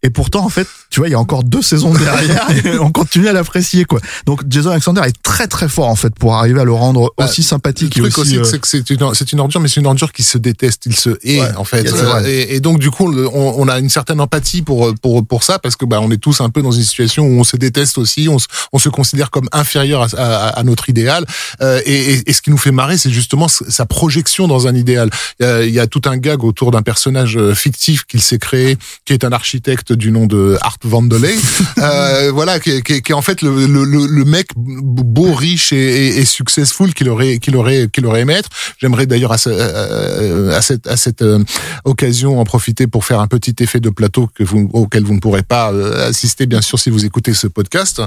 [0.06, 2.92] Et pourtant, en fait, tu vois, il y a encore deux saisons derrière et on
[2.92, 4.00] continue à l'apprécier, quoi.
[4.28, 7.26] Donc, Jason Alexander est très très fort, en fait, pour arriver à le rendre Bah,
[7.26, 9.60] aussi Le sympathique et truc aussi, aussi, euh, c'est que c'est une, c'est une ordure,
[9.60, 11.88] mais c'est une ordure qui se déteste, il se hait Ouais, en fait.
[12.28, 15.42] Et, et donc du coup, le- on, on a une certaine empathie pour pour pour
[15.44, 17.58] ça parce que bah on est tous un peu dans une situation où on se
[17.58, 21.26] déteste aussi, on se, on se considère comme inférieur à, à, à notre idéal.
[21.62, 25.10] Euh, et, et, ce qui nous fait marrer, c'est justement sa projection dans un idéal.
[25.40, 28.22] Il y a, il y a tout un gag autour d'un personnage euh, fictif qu'il
[28.22, 31.36] s'est créé, qui est un architecte du nom de Art Vandelay.
[31.80, 35.72] euh, voilà, qui, est- qui, qui est en fait le, le, le, mec beau, riche
[35.74, 38.50] et, et, et successful qu'il aurait qu'il aurait qu'il aurait aimé être.
[38.80, 41.40] J'aimerais d'ailleurs à, ce- à cette à cette euh,
[41.84, 45.20] occasion en profiter pour faire un petit effet de plateau que vous auquel vous ne
[45.20, 48.02] pourrez pas euh, assister bien sûr si vous écoutez ce podcast.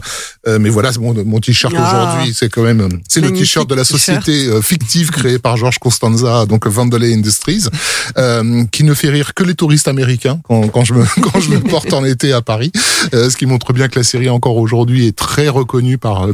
[0.46, 2.08] Euh, mais voilà, mon, mon t-shirt Ah.
[2.12, 5.78] aujourd'hui, c'est quand même c'est le t-shirt de la société euh, fictive créée par George
[5.78, 7.64] Costanza, donc Vandelay Industries,
[8.16, 11.50] euh, qui ne fait rire que les touristes américains quand, quand je me quand je
[11.50, 12.72] me porte en été à Paris,
[13.14, 16.32] euh, ce qui montre bien que la série encore aujourd'hui est très reconnue par euh,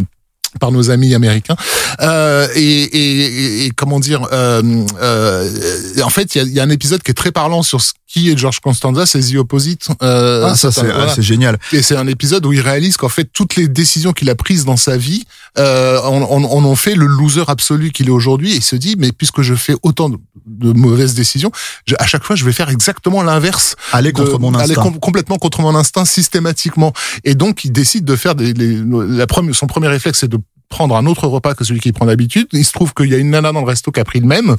[0.60, 1.56] par nos amis américains.
[2.00, 7.14] Euh, et, comment dire en fait il y a, y a un épisode qui est
[7.14, 10.82] très parlant sur ce qui est George Costanza c'est The Opposite euh, ah, ça c'est
[10.86, 11.12] voilà.
[11.12, 11.58] c'est génial.
[11.72, 14.64] Et c'est un épisode où il réalise qu'en fait toutes les décisions qu'il a prises
[14.64, 15.24] dans sa vie
[15.58, 18.52] euh, en, en, en ont fait le loser absolu qu'il est aujourd'hui.
[18.52, 21.50] Et il se dit mais puisque je fais autant de, de mauvaises décisions,
[21.86, 23.74] je- à chaque fois je vais faire exactement l'inverse.
[23.92, 24.82] Aller de- contre mon aller instinct.
[24.82, 26.92] com- complètement contre mon instinct systématiquement.
[27.24, 30.38] Et donc il décide de faire des, les- la première, son premier réflexe c'est de
[30.74, 32.48] prendre un autre repas que celui qu'il prend d'habitude.
[32.52, 34.26] Il se trouve qu'il y a une nana dans le resto qui a pris le
[34.26, 34.56] même,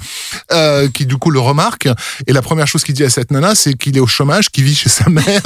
[0.53, 1.89] euh, qui du coup le remarque.
[2.25, 4.63] Et la première chose qu'il dit à cette nana, c'est qu'il est au chômage, qu'il
[4.63, 5.41] vit chez sa mère,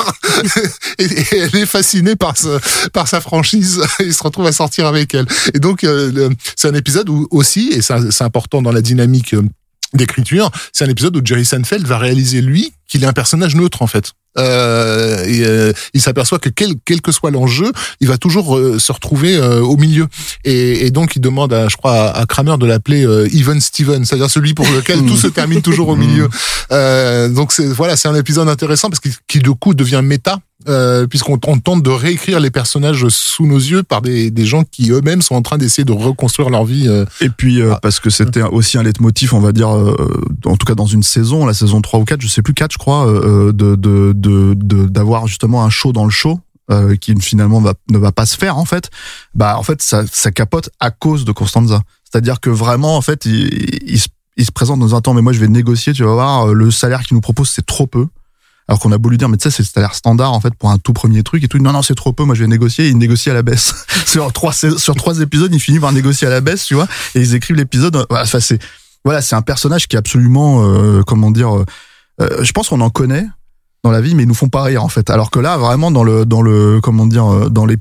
[0.99, 3.81] et, elle est fascinée par sa franchise.
[3.99, 5.25] Il se retrouve à sortir avec elle.
[5.55, 9.33] Et donc euh, c'est un épisode où aussi, et c'est important dans la dynamique.
[9.33, 9.41] euh,
[9.93, 13.81] d'écriture, c'est un épisode où Jerry Seinfeld va réaliser lui qu'il est un personnage neutre
[13.81, 14.13] en fait.
[14.37, 18.79] Euh, et, euh, il s'aperçoit que quel, quel que soit l'enjeu, il va toujours euh,
[18.79, 20.07] se retrouver euh, au milieu.
[20.45, 24.05] Et, et donc il demande, à, je crois, à, à Kramer de l'appeler Even Steven,
[24.05, 26.29] c'est-à-dire celui pour lequel tout se termine toujours au milieu.
[26.71, 30.39] Euh, donc c'est voilà, c'est un épisode intéressant parce qu'il qui du coup devient méta.
[30.67, 34.63] Euh, puisqu'on on tente de réécrire les personnages sous nos yeux par des, des gens
[34.65, 36.85] qui eux-mêmes sont en train d'essayer de reconstruire leur vie.
[36.89, 37.05] euh.
[37.21, 39.95] Et puis euh, parce que c'était aussi un leitmotiv, on va dire, euh,
[40.45, 42.73] en tout cas dans une saison, la saison 3 ou 4, je sais plus 4
[42.73, 46.39] je crois, euh, de de de de- d'avoir justement un show dans le show.
[46.71, 48.91] euh, qui finalement va, ne va pas se faire en fait
[49.33, 52.95] bah en fait ça, ça capote à cause de Constanza c'est à dire que vraiment
[52.95, 53.49] en fait il,
[53.87, 56.13] il, se- il se présente dans un temps mais moi je vais négocier tu vas
[56.13, 58.05] voir euh, le salaire qu'il nous propose c'est trop peu
[58.69, 60.53] alors qu'on a beau lui dire mais tu sais c'est le salaire standard en fait
[60.53, 61.57] pour un tout premier truc et tout.
[61.57, 62.87] Non non c'est trop peu moi je vais négocier.
[62.87, 63.73] Il négocie à la baisse.
[64.05, 66.87] Sur trois sur trois épisodes il finit par négocier à la baisse tu vois.
[67.15, 68.59] Et ils écrivent l'épisode euh, voilà, enfin c'est
[69.03, 71.65] voilà c'est un personnage qui est absolument euh, comment dire euh,
[72.21, 73.25] euh, je pense qu'on en connaît
[73.83, 75.09] dans la vie mais ils nous font pas rire en fait.
[75.09, 77.77] Alors que là vraiment dans le dans le comment dire euh, dans les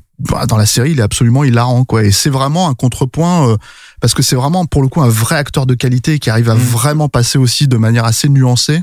[0.47, 2.03] dans la série il est absolument hilarant quoi.
[2.03, 3.57] Et c'est vraiment un contrepoint euh,
[4.01, 6.55] parce que c'est vraiment pour le coup un vrai acteur de qualité qui arrive à
[6.55, 8.81] vraiment passer aussi de manière assez nuancée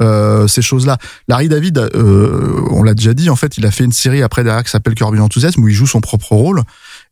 [0.00, 0.98] euh, ces choses-là.
[1.28, 4.44] Larry David, euh, on l'a déjà dit, en fait, il a fait une série après
[4.44, 6.62] derrière qui s'appelle Curb Enthusiasm où il joue son propre rôle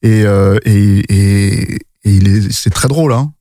[0.02, 3.32] et euh, et, et, et il est c'est très drôle hein.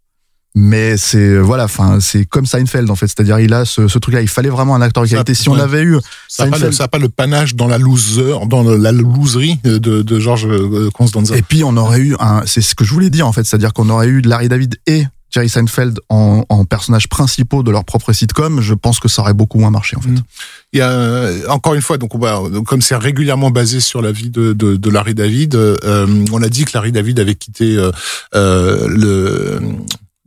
[0.56, 4.22] Mais c'est voilà, enfin c'est comme Seinfeld en fait, c'est-à-dire il a ce, ce truc-là.
[4.22, 5.34] Il fallait vraiment un acteur de qualité.
[5.34, 5.62] Si on ouais.
[5.62, 9.80] avait eu Ça n'a pas, pas le panache dans la loser, dans la loserie de,
[9.80, 11.36] de George euh, Constanza.
[11.36, 13.74] Et puis on aurait eu un, c'est ce que je voulais dire en fait, c'est-à-dire
[13.74, 18.14] qu'on aurait eu Larry David et Jerry Seinfeld en, en personnages principaux de leur propre
[18.14, 18.62] sitcom.
[18.62, 20.10] Je pense que ça aurait beaucoup moins marché en fait.
[20.74, 24.02] Il y a euh, encore une fois, donc on va, comme c'est régulièrement basé sur
[24.02, 27.36] la vie de, de, de Larry David, euh, on a dit que Larry David avait
[27.36, 27.92] quitté euh,
[28.36, 29.60] euh, le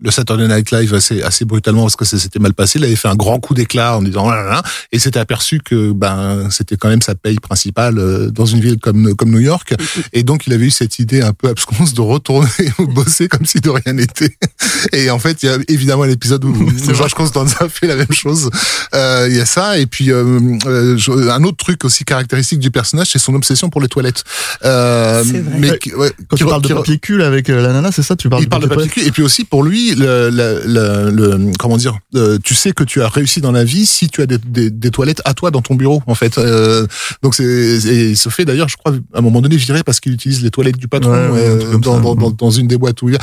[0.02, 2.78] le Saturday Night Live assez assez brutalement parce que ça s'était mal passé.
[2.78, 5.60] Il avait fait un grand coup d'éclat en disant Ah là là et s'était aperçu
[5.64, 9.38] que ben c'était quand même sa paye principale euh, dans une ville comme comme New
[9.40, 9.74] York
[10.12, 13.60] et donc il avait eu cette idée un peu absconce de retourner bosser comme si
[13.60, 14.36] de rien n'était.
[14.92, 16.54] Et en fait, il y a évidemment l'épisode où
[16.94, 18.50] George Constanza fait la même chose.
[18.94, 22.70] Euh, Il y a ça et puis euh, euh, un autre truc aussi caractéristique du
[22.70, 24.24] personnage, c'est son obsession pour les toilettes.
[24.64, 25.24] Euh,
[25.58, 27.90] mais qui- ouais, Quand qui tu parles de qui papier cul avec euh, la nana,
[27.92, 29.00] c'est ça Tu parles il parle de papier cul.
[29.06, 32.84] Et puis aussi pour lui, le, le, le, le- comment dire, euh, tu sais que
[32.84, 35.50] tu as réussi dans la vie si tu as des, des, des toilettes à toi
[35.50, 36.38] dans ton bureau, en fait.
[36.38, 36.86] Euh,
[37.22, 40.00] donc c'est, et il se fait d'ailleurs, je crois, à un moment donné virer parce
[40.00, 42.00] qu'il utilise les toilettes du patron Ouais, ouais, un euh, comme dans, ça.
[42.02, 43.22] dans, dans, dans une des boîtes où il y a-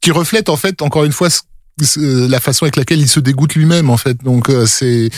[0.00, 3.54] qui reflète en fait encore une fois ce- la façon avec laquelle il se dégoûte
[3.54, 5.10] lui-même en fait donc euh, c'est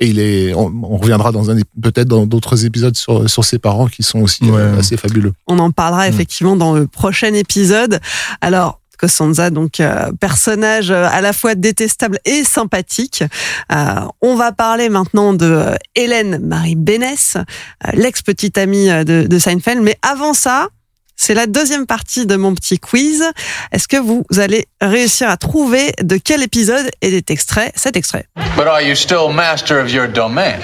[0.00, 3.58] et il est on, on reviendra dans un peut-être dans d'autres épisodes sur sur ses
[3.58, 4.78] parents qui sont aussi euh, Ouais.
[4.78, 6.12] assez fabuleux On en parlera Mm.
[6.14, 8.00] effectivement dans le prochain épisode.
[8.40, 13.24] Alors, Costanza, donc euh, personnage euh, à la fois détestable et sympathique.
[13.72, 19.38] Euh, on va parler maintenant de euh, Hélène Marie Bénès, euh, l'ex-petite amie de, de
[19.38, 19.82] Seinfeld.
[19.82, 20.68] Mais avant ça,
[21.16, 23.24] c'est la deuxième partie de mon petit quiz.
[23.72, 28.26] Est-ce que vous allez réussir à trouver de quel épisode est extrait cet extrait?
[28.56, 30.58] But are you still master of your domain?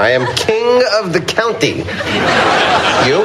[0.00, 1.84] I am king of the county.
[3.06, 3.24] You?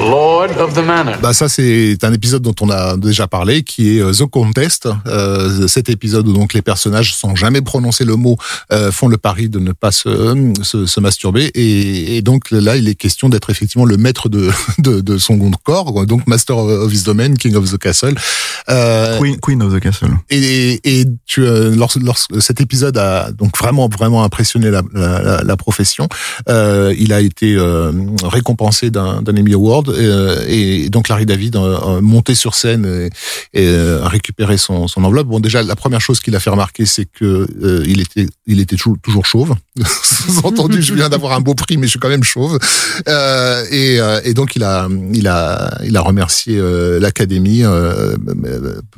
[0.00, 1.16] Lord of the manor.
[1.22, 4.88] Bah ça c'est un épisode dont on a déjà parlé qui est euh, The Contest.
[5.06, 8.36] Euh, cet épisode où donc les personnages sans jamais prononcer le mot
[8.72, 12.76] euh, font le pari de ne pas se, se, se masturber et, et donc là
[12.76, 15.75] il est question d'être effectivement le maître de, de, de son corps
[16.06, 18.14] donc master of his domain, king of the castle.
[18.68, 20.08] Euh, Queen, Queen of the Castle.
[20.30, 25.42] et, et tu, euh, lorsque, lorsque cet épisode a donc vraiment vraiment impressionné la, la,
[25.42, 26.08] la- profession,
[26.48, 27.92] euh, il a été euh,
[28.24, 33.60] récompensé d'un d'un Emmy Award euh, et donc Larry David euh, monté sur scène et,
[33.60, 35.28] et euh, a récupéré son, son enveloppe.
[35.28, 38.60] Bon déjà la première chose qu'il a fait remarquer c'est que euh, il était il
[38.60, 39.54] était toujours, toujours chauve.
[40.02, 42.58] Sous-entendu je viens d'avoir un beau prix mais je suis quand même chauve.
[43.08, 48.16] Euh, et, euh, et donc il a il a il a remercié euh, l'académie euh,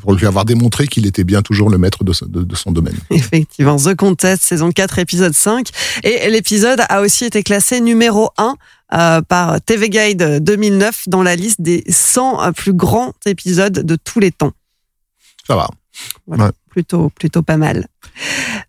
[0.00, 2.72] pour lui avoir démontré qu'il était bien toujours le maître de, ce- de- de son
[2.72, 2.96] domaine.
[3.11, 5.68] Effectivement, The Contest, saison 4, épisode 5.
[6.04, 8.54] Et l'épisode a aussi été classé numéro 1
[8.94, 14.20] euh, par TV Guide 2009 dans la liste des 100 plus grands épisodes de tous
[14.20, 14.52] les temps.
[15.46, 15.68] Ça va.
[16.26, 16.50] Voilà, Ouais.
[16.70, 17.87] plutôt, plutôt pas mal.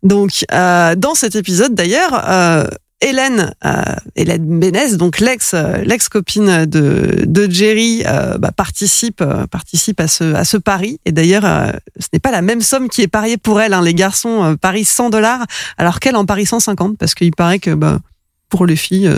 [0.03, 2.63] Donc, euh, dans cet épisode, d'ailleurs, euh,
[3.01, 10.01] Hélène, euh, Hélène donc l'ex, euh, l'ex-copine de, de Jerry, euh, bah, participe, euh, participe
[10.01, 10.99] à ce, à ce pari.
[11.05, 13.73] Et d'ailleurs, euh, ce n'est pas la même somme qui est pariée pour elle.
[13.73, 13.81] Hein.
[13.81, 15.45] Les garçons parient 100 dollars,
[15.77, 17.99] alors qu'elle en parie 150, parce qu'il paraît que bah,
[18.49, 19.09] pour les filles,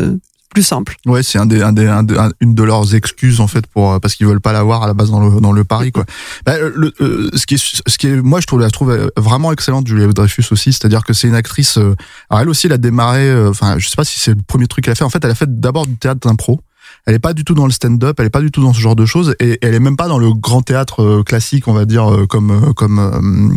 [0.54, 0.96] plus simple.
[1.06, 3.66] Ouais, c'est un des, un des, un des- un- une de leurs excuses en fait
[3.68, 6.06] pour parce qu'ils veulent pas l'avoir à la base dans le dans le pari quoi.
[6.46, 9.12] Bah, le, euh, ce qui est, ce qui est, moi je trouve la je trouve
[9.18, 11.78] vraiment excellente Julia Dreyfus aussi, c'est-à-dire que c'est une actrice.
[11.78, 11.96] euh,
[12.30, 13.30] alors elle aussi, elle a démarré.
[13.30, 15.04] euh, Enfin, je sais pas si c'est le premier truc qu'elle a fait.
[15.04, 16.60] En fait, elle a fait d'abord du théâtre d'impro.
[17.06, 18.80] Elle est pas du tout dans le stand-up, elle est pas du tout dans ce
[18.80, 21.74] genre de choses, et elle est même pas dans le grand théâtre euh, classique, on
[21.74, 23.56] va dire euh, comme euh, comme euh,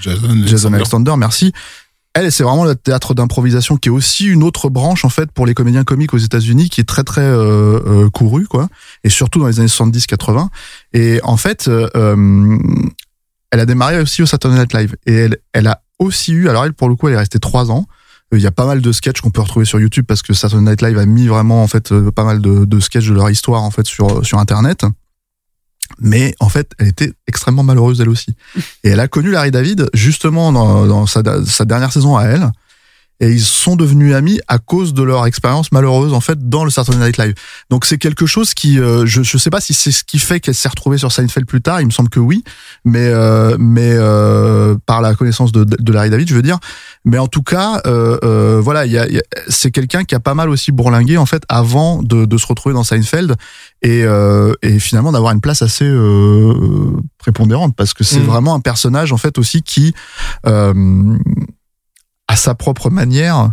[0.00, 1.52] Jason, Jason Alexander, merci.
[2.16, 5.46] Elle, c'est vraiment le théâtre d'improvisation qui est aussi une autre branche en fait pour
[5.46, 8.68] les comédiens comiques aux États-Unis qui est très très euh, euh, courue quoi,
[9.02, 10.46] et surtout dans les années 70-80.
[10.92, 12.56] Et en fait, euh, euh,
[13.50, 16.64] elle a démarré aussi au Saturday Night Live et elle, elle a aussi eu, alors
[16.64, 17.86] elle pour le coup, elle est restée trois ans.
[18.32, 20.34] Euh, Il y a pas mal de sketchs qu'on peut retrouver sur YouTube parce que
[20.34, 23.28] Saturday Night Live a mis vraiment en fait pas mal de, de sketchs de leur
[23.28, 24.84] histoire en fait sur sur Internet.
[25.98, 28.34] Mais en fait, elle était extrêmement malheureuse elle aussi.
[28.82, 31.22] Et elle a connu Larry David justement dans, sa
[31.64, 32.50] dernière saison à elle.
[33.20, 36.70] Et ils sont devenus amis à cause de leur expérience malheureuse en fait dans le
[36.70, 37.34] Saturday Night Live.
[37.70, 40.40] Donc c'est quelque chose qui, euh, je je sais pas si c'est ce qui fait
[40.40, 41.80] qu'elle s'est retrouvée sur Seinfeld plus tard.
[41.80, 42.42] Il me semble que oui,
[42.84, 46.58] mais euh, mais euh, par la connaissance de, de Larry David, je veux dire.
[47.04, 50.14] Mais en tout cas, euh, euh, voilà, il y a, y a- c'est quelqu'un qui
[50.16, 53.36] a pas mal aussi bourlingué en fait avant de, de se retrouver dans Seinfeld
[53.82, 58.24] et, euh, et finalement d'avoir une place assez euh, prépondérante parce que c'est Mm.
[58.24, 59.94] vraiment un personnage en fait aussi qui
[60.46, 61.16] euh,
[62.28, 63.50] à sa propre manière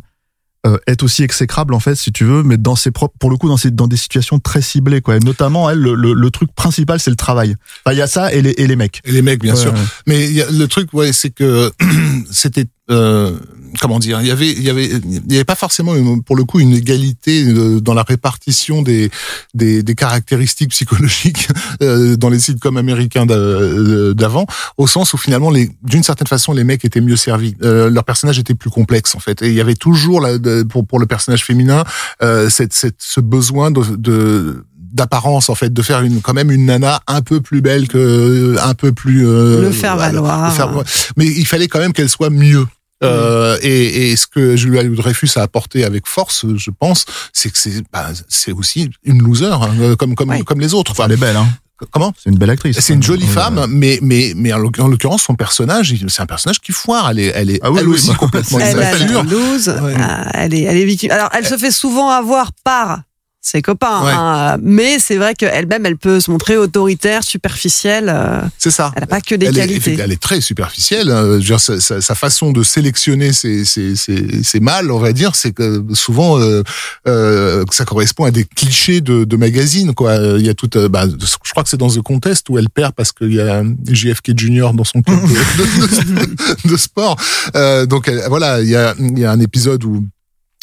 [0.68, 3.38] euh, est aussi exécrable en fait si tu veux mais dans ses propres pour le
[3.38, 6.30] coup dans ces dans des situations très ciblées quoi et notamment elle le, le, le
[6.30, 9.02] truc principal c'est le travail enfin il y a ça et les et les mecs
[9.06, 9.74] Et les mecs, bien Ouais, sûr.
[9.74, 9.80] ouais.
[10.06, 11.72] Mais y a, le truc, ouais, c'est que
[12.32, 13.40] c'était euh,
[13.80, 16.36] comment dire, il y avait, il y avait, il y avait pas forcément une- pour
[16.36, 17.46] le coup une égalité
[17.82, 19.10] dans la répartition des
[19.54, 21.48] des, des caractéristiques psychologiques
[21.82, 24.46] euh, dans les sitcoms américains euh, d'avant,
[24.78, 27.56] au sens où finalement, les, d'une certaine façon, les mecs étaient mieux servis.
[27.64, 30.28] Euh, leurs personnages étaient plus complexes en fait, et il y avait toujours
[30.70, 31.84] pour pour le personnage féminin
[32.22, 36.52] euh, cette, cette ce besoin de, de d'apparence en fait de faire une quand même
[36.52, 40.50] une nana un peu plus belle que un peu plus euh, Le faire valoir.
[40.50, 40.84] le faire-
[41.16, 42.66] mais il fallait quand même qu'elle soit mieux
[43.04, 47.58] euh, et, et ce que Julia Dreyfus a apporté avec force, je pense, c'est que
[47.58, 50.42] c'est bah, c'est aussi une loser hein, comme comme Ouais.
[50.44, 50.92] comme les autres.
[50.92, 51.48] Enfin, elle est belle hein
[51.90, 52.14] comment?
[52.22, 53.30] C'est une belle actrice C'est une jolie Ouais.
[53.32, 57.10] femme, mais mais mais en l'oc- en l'occurrence son personnage, c'est un personnage qui foire.
[57.10, 59.24] Elle est elle est Ah oui, elle oui, aussi bah, complètement Elle a immature.
[59.24, 59.96] la loose, Ouais.
[59.98, 61.10] euh, elle est, elle est victime.
[61.10, 63.02] Alors, elle se fait souvent avoir par
[63.44, 64.12] ses copains, Ouais.
[64.16, 68.06] hein, mais c'est vrai qu'elle-même, elle peut se montrer autoritaire, superficielle.
[68.14, 68.92] euh, C'est ça.
[68.96, 69.98] elle n'a pas que des elle est, qualités.
[70.00, 71.10] elle est très superficielle.
[71.10, 71.40] hein.
[71.40, 75.36] Dire, sa, sa- sa façon de sélectionner ses, ses, ses, ses mâles, on va dire,
[75.36, 76.62] c'est que souvent euh,
[77.08, 79.94] euh, ça correspond à des clichés de, de magazines.
[79.96, 80.18] Quoi.
[80.38, 80.54] Il y a
[80.90, 83.64] bah, je crois que c'est dans The Contest où elle perd parce qu'il y a
[83.88, 86.26] JFK Junior dans son club de, de-
[86.68, 87.18] de- de sport.
[87.56, 90.06] Euh, donc elle- voilà, il y a, il y a un épisode où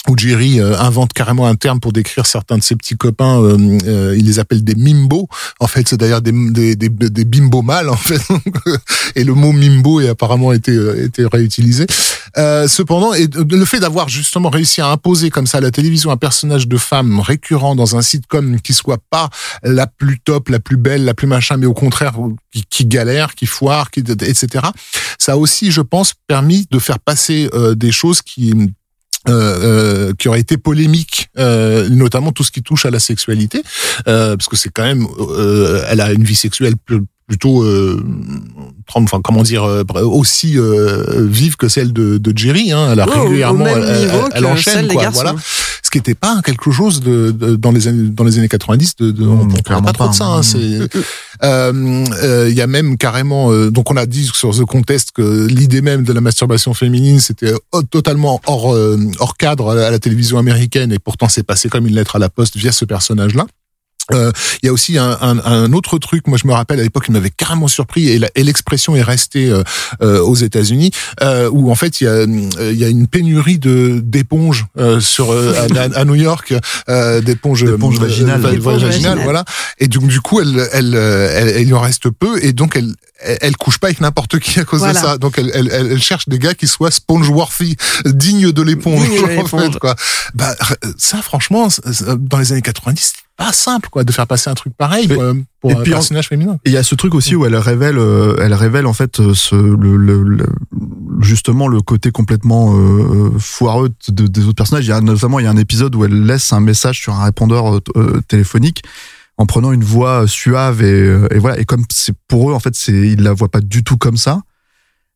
[0.06, 3.40] où Jerry euh, invente carrément un terme pour décrire certains de ses petits copains.
[3.40, 5.28] euh, euh, il les appelle des mimbos.
[5.61, 8.22] En fait, c'est d'ailleurs des, des, des, des bimbos mâles, en fait.
[9.16, 11.87] et le mot mimbo est apparemment été, euh, été réutilisé.
[12.37, 16.11] Euh, cependant, et le fait d'avoir justement réussi à imposer comme ça à la télévision
[16.11, 19.30] un personnage de femme récurrent dans un sitcom qui soit pas
[19.62, 22.14] la plus top, la plus belle, la plus machin, mais au contraire
[22.52, 24.46] qui, qui galère, qui foire, qui, etc.
[25.18, 28.54] Ça a aussi, je pense, permis de faire passer euh, des choses qui
[29.28, 33.62] euh, euh, qui aurait été polémique, euh, notamment tout ce qui touche à la sexualité,
[34.07, 36.74] euh, parce que c'est quand même, euh, elle a une vie sexuelle
[37.26, 37.64] plutôt,
[38.94, 42.72] enfin comment dire, euh, aussi euh, vive que celle de, de Jerry.
[42.72, 42.88] Hein.
[42.92, 43.66] Elle a Oh, régulièrement,
[44.35, 45.11] elle, enchaîne quoi.
[45.11, 45.35] Voilà,
[45.83, 48.96] ce qui n'était pas quelque chose de, de- dans les années dans les années 90.
[48.96, 50.24] De, de, Non, on parle pas trop de ça.
[50.24, 50.38] hein.
[50.38, 50.59] hein, c'est
[51.44, 55.12] euh, euh, il y a même carrément, euh, donc on a dit sur The Contest
[55.12, 59.74] que l'idée même de la masturbation féminine c'était euh, totalement hors euh, hors cadre à
[59.74, 62.57] la, à la télévision américaine et pourtant c'est passé comme une lettre à la poste
[62.57, 63.42] via ce personnage-là.
[63.42, 63.58] Euh,
[64.12, 67.05] Il y a aussi un, un, un autre truc, moi je me rappelle à l'époque,
[67.09, 69.62] il m'avait carrément surpris et la- et l'expression est restée euh,
[70.03, 70.90] euh, aux États-Unis,
[71.23, 72.27] euh, où en fait il y a, euh,
[72.73, 76.55] il y a une pénurie de d'éponges euh, sur euh, à, à New York,
[76.88, 78.40] euh, d'éponges D'éponges euh, vaginales.
[78.40, 79.21] vaginales, vaginales.
[79.23, 79.44] voilà.
[79.79, 82.77] Et donc du coup, elle, elle, euh, elle, elle, il en reste peu et donc
[82.77, 84.94] elle elle, couche pas avec n'importe qui à cause Voilà.
[85.01, 85.18] de ça.
[85.18, 89.07] Donc elle, elle, elle cherche des gars qui soient sponge-worthy, dignes de l'éponge
[89.38, 89.97] en fait quoi.
[90.35, 90.55] Bah
[90.99, 91.68] ça franchement,
[92.18, 95.33] dans les années 90, c'était pas simple quoi de faire passer un truc pareil quoi,
[95.61, 96.59] pour et un puis en- personnage féminin.
[96.64, 99.20] Et il y a ce truc aussi où elle révèle, euh, elle révèle en fait
[99.20, 100.46] euh, ce, le, le- le-
[101.20, 104.85] justement le côté complètement euh, foireux de- des autres personnages.
[104.87, 107.14] Il y a notamment il y a un épisode où elle laisse un message sur
[107.14, 108.83] un répondeur euh, euh, téléphonique
[109.37, 111.59] en prenant une voix suave et, euh, et voilà.
[111.61, 114.16] Et comme c'est pour eux en fait, c'est ils la voient pas du tout comme
[114.16, 114.41] ça.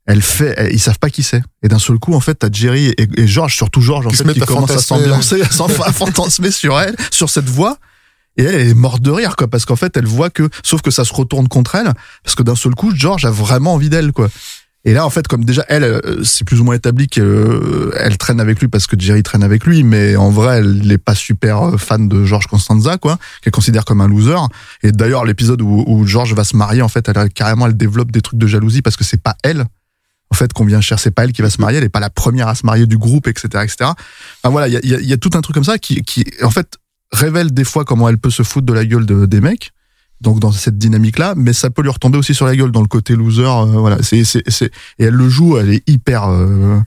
[0.06, 1.42] elle fait, elle- ils savent pas qui c'est.
[1.64, 4.16] Et d'un seul coup, en fait, t'as Jerry et, et George, surtout George, en Qui
[4.16, 7.78] fait, qui à commence à s'ambiancer, à s'en- à fantasmer sur elle, sur cette voix.
[8.36, 10.90] Et elle, est morte de rire, quoi, parce qu'en fait, elle voit que, sauf que
[10.90, 11.92] ça se retourne contre elle,
[12.24, 14.28] parce que d'un seul coup, George a vraiment envie d'elle, quoi.
[14.84, 18.40] Et là, en fait, comme déjà, elle, euh, c'est plus ou moins établi qu'elle traîne
[18.40, 21.62] avec lui parce que Jerry traîne avec lui, mais en vrai, elle n'est pas super
[21.62, 24.34] euh, fan de George Costanza, quoi, qu'elle considère comme un loser.
[24.82, 28.10] Et d'ailleurs, l'épisode où, où George va se marier, en fait, elle carrément, elle développe
[28.10, 29.66] des trucs de jalousie parce que c'est pas elle.
[30.30, 32.00] En fait, qu'on vient chercher, c'est pas elle qui va se marier, elle est pas
[32.00, 33.90] la première à se marier du groupe, etc., etc.
[34.42, 36.24] Voilà, il y a, y a- y a tout un truc comme ça qui, qui,
[36.42, 36.78] en fait,
[37.12, 39.70] révèle des fois comment elle peut se foutre de la gueule de- des mecs.
[40.20, 42.86] Donc dans cette dynamique-là, mais ça peut lui retomber aussi sur la gueule dans le
[42.86, 43.42] côté loser.
[43.44, 44.42] euh, voilà, c'est, c'est,
[44.98, 46.78] et elle le joue, elle est hyper euh,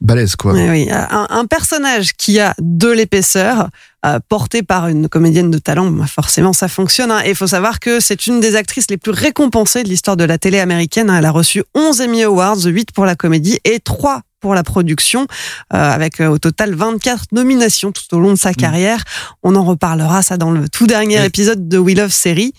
[0.00, 0.52] balèze, quoi.
[0.52, 0.88] Oui, oui.
[0.90, 3.70] Un personnage qui a de l'épaisseur,
[4.04, 7.10] euh, porté par une comédienne de talent, bah, forcément ça fonctionne.
[7.10, 7.22] hein.
[7.24, 10.24] Et il faut savoir que c'est une des actrices les plus récompensées de l'histoire de
[10.24, 11.10] la télé américaine.
[11.10, 11.18] hein.
[11.18, 15.26] Elle a reçu 11 Emmy Awards, 8 pour la comédie et 3 pour la production,
[15.72, 19.02] euh, avec euh, au total 24 nominations tout au long de sa carrière.
[19.42, 21.24] On en reparlera ça dans le tout dernier Oui.
[21.24, 22.52] épisode de We Love Série.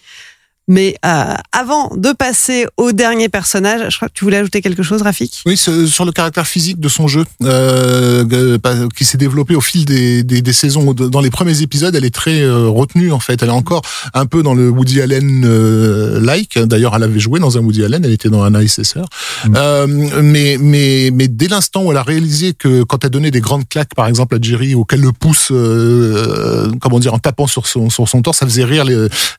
[0.68, 4.82] Mais euh, avant de passer au dernier personnage, je crois que tu voulais ajouter quelque
[4.82, 5.44] chose, Rafik?
[5.46, 9.86] Oui, sur le caractère physique de son jeu, euh, euh, qui s'est développé au fil
[9.86, 10.94] des, des, des saisons.
[10.94, 13.44] Dans les premiers épisodes, elle est très euh, retenue en fait.
[13.44, 16.58] Elle est encore un peu dans le Woody Allen euh, like.
[16.58, 18.04] D'ailleurs, elle avait joué dans un Woody Allen.
[18.04, 18.80] Elle était dans un Ice.
[19.56, 19.88] Euh,
[20.24, 23.68] mais mais mais dès l'instant où elle a réalisé que quand elle donnait des grandes
[23.70, 27.68] claques, par exemple à Jerry, ou qu'elle le pousse, euh, comment dire, en tapant sur
[27.68, 28.86] son sur son torse, ça faisait rire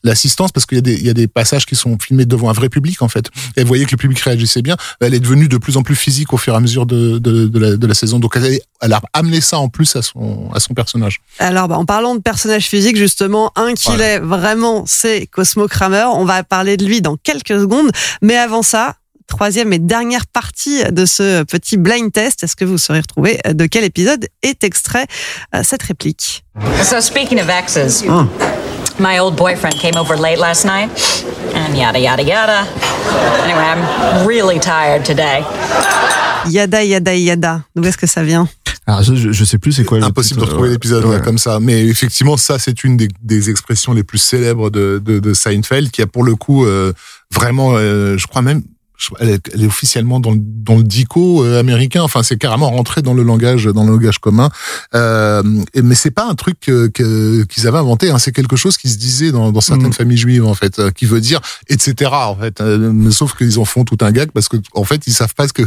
[0.04, 2.48] l'assistance parce qu'il y a des il y a des passages qui sont filmés devant
[2.48, 3.26] un vrai public en fait.
[3.56, 4.76] Et elle voyait que le public réagissait bien.
[5.00, 7.46] Elle est devenue de plus en plus physique au fur et à mesure de de,
[7.48, 8.18] de, la, de la saison.
[8.20, 11.20] Donc elle, a amené ça en plus à son à son personnage.
[11.38, 14.04] Alors, bah, en parlant de personnages physiques, justement, un qui Voilà.
[14.04, 16.06] l'est vraiment, c'est Cosmo Kramer.
[16.14, 17.90] On va parler de lui dans quelques secondes.
[18.22, 18.96] Mais avant ça,
[19.26, 22.44] troisième et dernière partie de ce petit blind test.
[22.44, 25.06] Est-ce que vous saurez retrouver de quel épisode est extrait
[25.54, 26.44] euh, cette réplique?
[26.82, 28.04] So speaking of exes,
[28.98, 30.90] my old boyfriend came over late last night,
[31.54, 32.66] and yada yada yada.
[33.44, 35.44] Anyway, I'm really tired today.
[36.48, 37.64] Yada, yada, yada.
[37.74, 38.48] D'où est-ce que ça vient
[38.86, 39.98] Alors, je, je, je sais plus c'est quoi.
[39.98, 41.20] le Impossible de retrouver euh, l'épisode ouais.
[41.20, 41.58] comme ça.
[41.60, 45.90] Mais effectivement, ça, c'est une des, des expressions les plus célèbres de, de, de Seinfeld,
[45.90, 46.92] qui a pour le coup euh,
[47.32, 48.62] vraiment, euh, je crois même,
[49.20, 52.02] elle est, elle est officiellement dans le, dans le dico euh, américain.
[52.02, 54.50] Enfin, c'est carrément rentré dans le langage, dans le langage commun.
[54.94, 55.42] Euh,
[55.74, 58.10] et- mais c'est pas un truc que- que- qu'ils avaient inventé.
[58.10, 58.18] Hein.
[58.18, 59.92] C'est quelque chose qui se disait dans, dans certaines Mm.
[59.92, 62.10] familles juives, en fait, euh, qui veut dire etc.
[62.12, 65.06] En fait, Euh, mais sauf qu'ils en font tout un gag parce que en fait,
[65.06, 65.62] ils savent pas ce que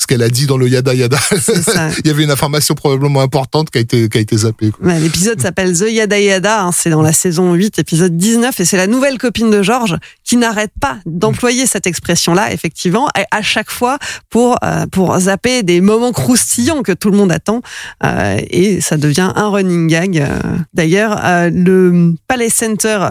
[0.00, 1.18] ce qu'elle a dit dans le yada yada.
[1.18, 1.88] Ça.
[2.04, 4.70] Il y avait une information probablement importante qui a été qui a été zappée.
[4.70, 4.86] quoi.
[4.86, 8.64] Ouais, L'épisode s'appelle The Yada Yada, hein, c'est dans la saison 8, épisode 19, et
[8.64, 12.67] c'est la nouvelle copine de George qui n'arrête pas d'employer cette expression-là, effectivement,
[13.14, 13.98] à, à chaque fois
[14.30, 17.60] pour, euh, pour zapper des moments croustillants que tout le monde attend,
[18.04, 20.18] euh, et ça devient un running gag.
[20.18, 20.38] euh.
[20.74, 23.08] D'ailleurs, le Palais Center,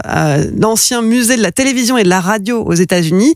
[0.56, 3.34] l'ancien musée de la télévision et de la radio aux États-Unis,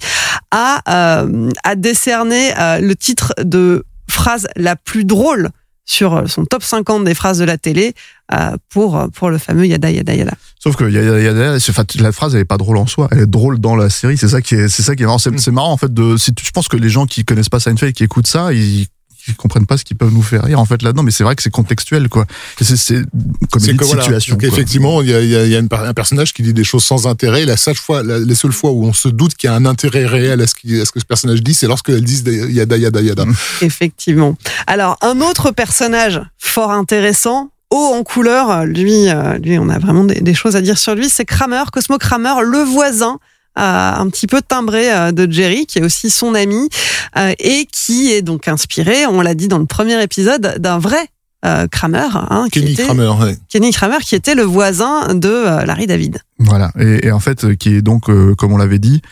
[0.50, 1.24] a,
[1.64, 5.50] a décerné le titre de phrase la plus drôle
[5.84, 7.94] sur son top 50 des phrases de la télé
[8.32, 10.32] euh, pour, pour le fameux yada yada yada.
[10.58, 11.58] Sauf que yada, yada,
[12.00, 14.16] la phrase elle est pas drôle en soi, elle est drôle dans la série.
[14.16, 15.18] C'est ça qui est, c'est ça qui est marrant.
[15.18, 16.16] C'est, c'est marrant en fait de.
[16.16, 18.52] Si tu- je pense que les gens qui connaissent pas Seinfeld et qui écoutent ça,
[18.52, 18.86] ils,
[19.28, 21.02] ils comprennent pas ce qu'ils peuvent nous faire rire en fait là-dedans.
[21.02, 22.26] Mais c'est vrai que c'est contextuel quoi.
[22.60, 23.06] C'est, c'est une
[23.80, 24.36] voilà, situation.
[24.36, 24.48] quoi.
[24.48, 26.42] effectivement, il y a, il y a- il y a une per- un personnage qui
[26.42, 27.44] dit des choses sans intérêt.
[27.44, 29.64] La seule fois, la, les seules fois où on se doute qu'il y a un
[29.66, 32.76] intérêt réel à ce, qui, à ce que ce personnage dit, c'est lorsqu'elle dit yada
[32.76, 33.24] yada yada.
[33.60, 34.36] Effectivement.
[34.66, 40.04] Alors, un autre personnage fort intéressant, haut en couleur, lui, euh, lui on a vraiment
[40.04, 43.18] des, des choses à dire sur lui, c'est Kramer, Cosmo Kramer, le voisin.
[43.58, 46.68] Euh, un petit peu timbré euh, de Jerry, qui est aussi son ami,
[47.16, 51.06] euh, et qui est donc inspiré, on l'a dit dans le premier épisode, d'un vrai
[51.44, 53.12] euh, Kramer, hein, qui Kenny était- Kramer.
[53.20, 53.36] ouais.
[53.48, 56.20] Kenny Kramer, qui était le voisin de Larry David.
[56.38, 56.70] Voilà.
[56.78, 59.02] Et, et en fait, qui est donc, euh, comme on l'avait dit,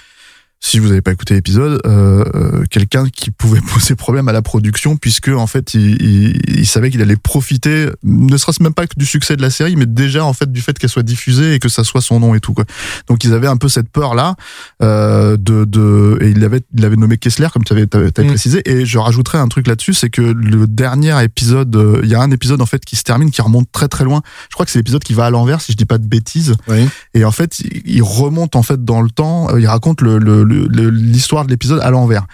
[0.63, 4.43] si vous n'avez pas écouté l'épisode, euh, euh, quelqu'un qui pouvait poser problème à la
[4.43, 8.87] production, puisque en fait, il, il, il savait qu'il allait profiter, ne serait-ce même pas
[8.87, 11.55] que du succès de la série, mais déjà en fait du fait qu'elle soit diffusée
[11.55, 12.65] et que ça soit son nom et tout quoi.
[13.09, 14.35] Donc ils avaient un peu cette peur là
[14.83, 18.29] euh, de, de et il avait il avait nommé Kessler comme tu avais, t'avais- t'avais
[18.29, 18.33] Mm.
[18.33, 18.63] précisé.
[18.71, 22.21] Et je rajouterais un truc là-dessus, c'est que le dernier épisode, euh, il y a
[22.21, 24.21] un épisode en fait qui se termine, qui remonte très très loin.
[24.51, 26.55] Je crois que c'est l'épisode qui va à l'envers, si je dis pas de bêtises.
[26.69, 26.87] Oui.
[27.15, 29.49] Et en fait, il il remonte en fait dans le temps.
[29.51, 32.27] euh, Il raconte le- le- l'histoire de l'épisode à l'envers.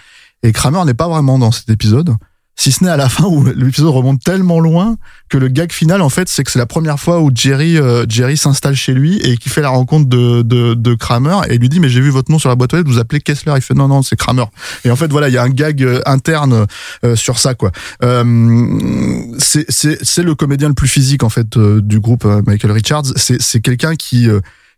[0.43, 2.15] Et Kramer n'est pas vraiment dans cet épisode.
[2.59, 4.97] Si ce n'est à la fin où l'épisode remonte tellement loin
[5.29, 8.05] que le gag final, en fait, c'est que c'est la première fois où Jerry, euh,
[8.09, 11.69] Jerry s'installe chez lui et qui fait la rencontre de, de, de Kramer et lui
[11.69, 13.53] dit mais j'ai vu votre nom sur la boîte aux lettres, vous appelez Kessler.
[13.55, 14.45] Il fait non non c'est Kramer.
[14.83, 16.65] Et en fait voilà il y a un gag euh, interne
[17.05, 17.71] euh, sur ça quoi.
[18.03, 23.05] Euh, c'est le comédien le plus physique en fait euh, du groupe euh, Michael Richards.
[23.15, 24.27] C'est c'est quelqu'un qui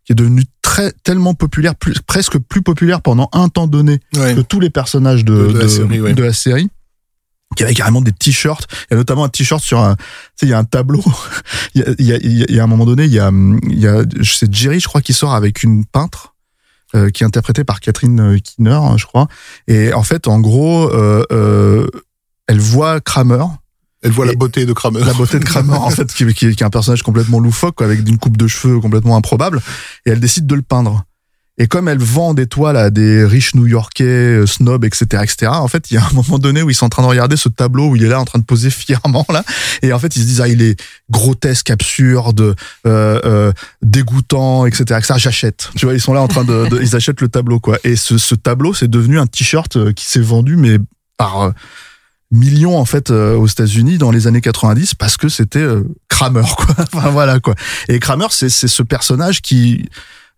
[0.05, 4.35] qui est devenu très tellement populaire, plus, presque plus populaire pendant un temps donné Ouais.
[4.35, 6.13] que tous les personnages de, De la série, ouais.
[6.13, 6.69] de la série
[7.55, 8.67] qui avait carrément des t-shirts.
[8.71, 10.03] Il y a notamment un t-shirt sur un, tu
[10.35, 11.03] sais, il y a un tableau.
[11.73, 13.05] il, y a, il, y a, il y a- il y a un moment donné,
[13.05, 13.31] il y a,
[13.67, 16.35] il y a, c'est Jerry, je crois, qui sort avec une peintre.
[16.95, 19.27] euh, qui est interprétée par Catherine euh, Keener, hein, je crois.
[19.67, 21.87] Et en fait, en gros, euh, euh,
[22.47, 23.45] elle voit Kramer,
[24.01, 25.01] Elle voit la beauté de Kramer.
[25.05, 27.85] la beauté de Kramer en fait qui, qui, qui est un personnage complètement loufoque quoi,
[27.87, 29.61] avec une coupe de cheveux complètement improbable
[30.05, 31.03] et elle décide de le peindre.
[31.61, 35.67] Et comme elle vend des toiles à des riches new-yorkais euh, snobs etc etc en
[35.67, 37.49] fait il y a un moment donné où ils sont en train de regarder ce
[37.49, 39.43] tableau où il est là en train de poser fièrement là
[39.81, 40.79] et en fait ils se disent ah il est
[41.09, 42.55] grotesque absurde
[42.87, 45.71] euh, euh, dégoûtant etc etc j'achète.
[45.75, 47.77] Tu vois ils sont là en train de, de- ils achètent le tableau quoi.
[47.83, 50.77] Et ce, ce tableau c'est devenu un t-shirt euh, qui s'est vendu mais
[51.17, 51.51] par euh,
[52.31, 56.43] millions en fait euh, aux États-Unis dans les années 90 parce que c'était euh, Kramer
[56.57, 56.75] quoi.
[56.93, 57.55] enfin voilà quoi.
[57.87, 59.89] Et Kramer c'est c'est ce personnage qui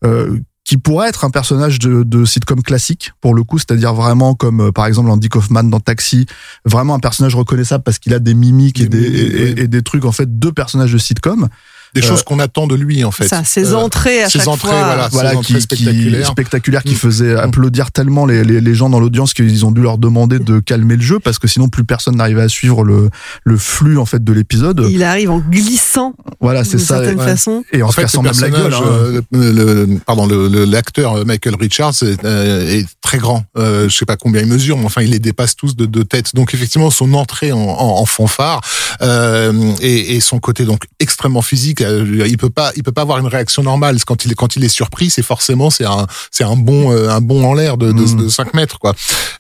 [0.05, 4.35] euh, qui pourrait être un personnage de, de sitcom classique pour le coup, c'est-à-dire vraiment
[4.35, 6.27] comme euh, par exemple Andy Kaufman dans Taxi,
[6.65, 10.05] vraiment un personnage reconnaissable parce qu'il a des mimiques et Des mimiques, et des trucs
[10.05, 11.49] en fait de personnages de sitcom.
[11.93, 13.27] Des Euh, choses qu'on attend de lui, en fait.
[13.27, 14.83] Ça, ses Euh, entrées à ses chaque entrées, fois.
[14.85, 16.25] voilà, voilà, ses entrées qui, spectaculaires.
[16.25, 16.97] qui, spectaculaire, qui Mm.
[16.97, 20.59] faisait applaudir tellement les, les, les gens dans l'audience qu'ils ont dû leur demander de
[20.59, 23.09] calmer le jeu parce que sinon plus personne n'arrivait à suivre le,
[23.43, 24.85] le flux en fait de l'épisode.
[24.89, 26.95] Il arrive en glissant Voilà, c'est ça.
[26.97, 27.25] certaine Ouais.
[27.25, 27.63] façon.
[27.73, 28.51] Et En se fait, même la gueule.
[28.69, 28.85] personnage, hein.
[28.85, 29.51] euh, le,
[29.85, 33.43] le- pardon, le- le- l'acteur Michael Richards est, euh, est très grand.
[33.57, 36.03] Euh, je sais pas combien il mesure, mais enfin, il les dépasse tous de, de
[36.03, 36.33] tête.
[36.35, 38.61] Donc, effectivement, son entrée en, en, en fanfare
[39.01, 43.01] euh, et, et son côté donc extrêmement physique, euh, il peut pas, il peut pas
[43.01, 43.97] avoir une réaction normale.
[44.05, 47.09] Quand il est, quand il est surpris, c'est forcément c'est un, c'est un bon, euh,
[47.09, 48.93] un bon en l'air de, de, de 5 mètres, quoi.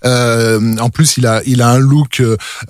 [0.05, 2.21] Euh, en plus, il a, il a un look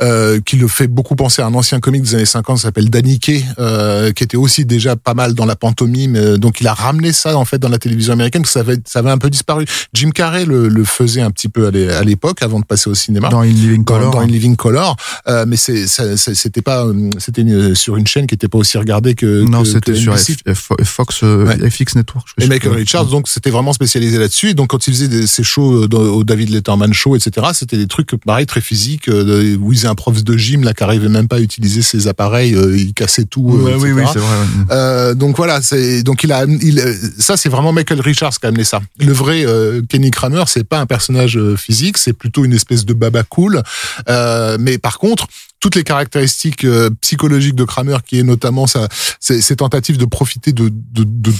[0.01, 2.89] euh, qui le fait beaucoup penser à un ancien comique des années 50 qui s'appelle
[2.89, 3.19] Danny
[3.59, 6.37] euh, qui était aussi déjà pas mal dans la pantomime.
[6.37, 8.77] donc, il a ramené ça en fait dans la télévision américaine, parce que ça avait,
[8.85, 9.65] ça avait un peu disparu.
[9.93, 12.89] Jim Carrey le, le faisait un petit peu à l'é- à l'époque, avant de passer
[12.89, 13.29] au cinéma.
[13.29, 14.11] dans In Living Dans, Color.
[14.13, 14.95] dans In Living Color,
[15.27, 16.85] euh, mais c'était pas,
[17.17, 17.43] c'était
[17.75, 19.43] sur une chaîne qui était pas aussi regardée que.
[19.43, 20.33] non, c'était sur NBC.
[20.47, 21.69] F- F- Fox, euh, Ouais.
[21.69, 22.27] FX Network.
[22.37, 22.73] je Et Michael.
[22.73, 24.49] Richards, donc c'était vraiment spécialisé là-dessus.
[24.49, 27.77] Et donc quand il faisait des, ses shows euh, au David Letterman Show, etc., c'était
[27.77, 30.83] des trucs pareil très physiques euh, où il faisait un prof de gym là qui
[30.83, 33.41] arrivait même pas à utiliser ses appareils, il cassait tout.
[33.41, 34.27] Ouais, oui, oui, c'est vrai.
[34.37, 34.65] ouais.
[34.71, 36.81] Euh, donc voilà, c'est donc il a, il,
[37.19, 38.81] ça c'est vraiment Michael Richards qui a amené ça.
[38.99, 42.93] Le vrai euh, Kenny Kramer, c'est pas un personnage physique, c'est plutôt une espèce de
[42.93, 43.61] baba cool.
[44.09, 45.27] Euh, mais par contre,
[45.61, 48.89] toutes les caractéristiques euh, psychologiques de Kramer, qui est notamment sa,
[49.19, 50.69] ses, tentatives de profiter de,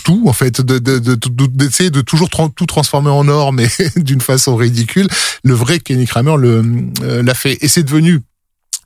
[0.06, 3.68] tout, en fait, de, de, de, de- d'essayer de toujours tout transformer en or, mais
[3.98, 5.08] d'une façon ridicule.
[5.44, 8.22] Le vrai Kenny Kramer euh, l'a fait, et c'est devenu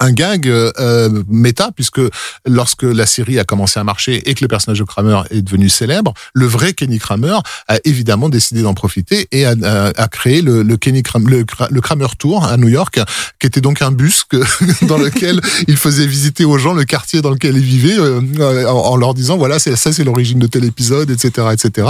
[0.05, 2.01] un gag euh, euh, méta puisque
[2.45, 5.69] lorsque la série a commencé à marcher et que le personnage de Kramer est devenu
[5.69, 7.37] célèbre, le vrai Kenny Kramer
[7.67, 12.07] a évidemment décidé d'en profiter et a, créé le, Kenny Kramer, le, Kra- le Kramer
[12.17, 12.99] Tour à New York,
[13.39, 14.25] qui était donc un bus
[14.83, 18.73] dans lequel il faisait visiter aux gens le quartier dans lequel ils vivaient euh, en,
[18.93, 21.87] en leur disant voilà ça c'est l'origine de tel épisode etc etc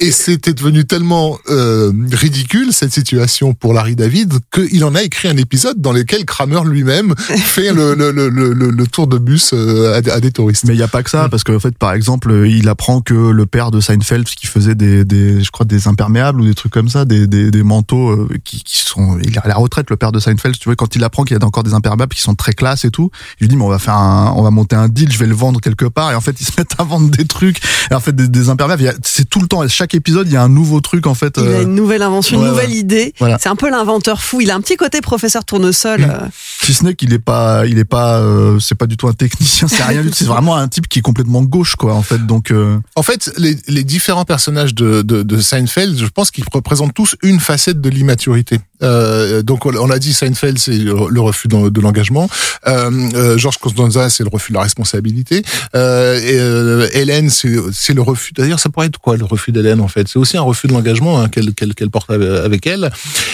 [0.00, 5.28] et c'était devenu tellement euh, ridicule cette situation pour Larry David qu'il en a écrit
[5.28, 9.50] un épisode dans lequel Kramer lui-même fait le, le, le, le, le tour de bus
[9.54, 10.64] euh, à, à des touristes.
[10.66, 13.14] Mais il y a pas que ça, parce qu'en fait, par exemple, il apprend que
[13.14, 16.72] le père de Seinfeld, qui faisait des, des je crois, des imperméables ou des trucs
[16.72, 19.90] comme ça, des, des, des manteaux euh, qui, qui sont, il est à la retraite,
[19.90, 22.14] le père de Seinfeld, tu vois, quand il apprend qu'il y a encore des imperméables
[22.14, 24.42] qui sont très classe et tout, il lui dit, mais on va faire un, on
[24.42, 26.52] va monter un deal, je vais le vendre quelque part, et en fait, ils se
[26.56, 29.28] mettent à vendre des trucs, et en fait, des, des imperméables, il y a- c'est
[29.28, 31.34] tout le temps, chaque épisode, il y a un nouveau truc, en fait.
[31.36, 32.76] Il a euh, une nouvelle invention, ouais, une nouvelle ouais.
[32.76, 33.14] idée.
[33.18, 33.38] Voilà.
[33.40, 34.40] C'est un peu l'inventeur fou.
[34.40, 36.00] Il a un petit côté professeur tournesol.
[36.00, 36.10] Mm.
[36.10, 36.26] euh,
[36.62, 39.12] Si ce n'est qu'il est pas, il est pas, euh, c'est pas du tout un
[39.12, 40.14] technicien, c'est rien du tout.
[40.14, 42.26] C'est vraiment un type qui est complètement gauche, quoi, en fait.
[42.26, 46.44] Donc, euh, En fait, les, les différents personnages de, de, de Seinfeld, je pense qu'ils
[46.52, 48.60] représentent tous une facette de l'immaturité.
[48.82, 52.28] Euh, donc, on on a dit Seinfeld, c'est le refus de, de l'engagement.
[52.66, 55.42] Euh, euh, George Costanza, c'est le refus de la responsabilité.
[55.74, 58.32] Euh, et, euh, Hélène, c'est le refus.
[58.34, 60.06] D'ailleurs, ça pourrait être quoi le refus d'Hélène en fait?
[60.08, 62.90] C'est aussi un refus de l'engagement hein, qu'elle qu'elle porte avec elle.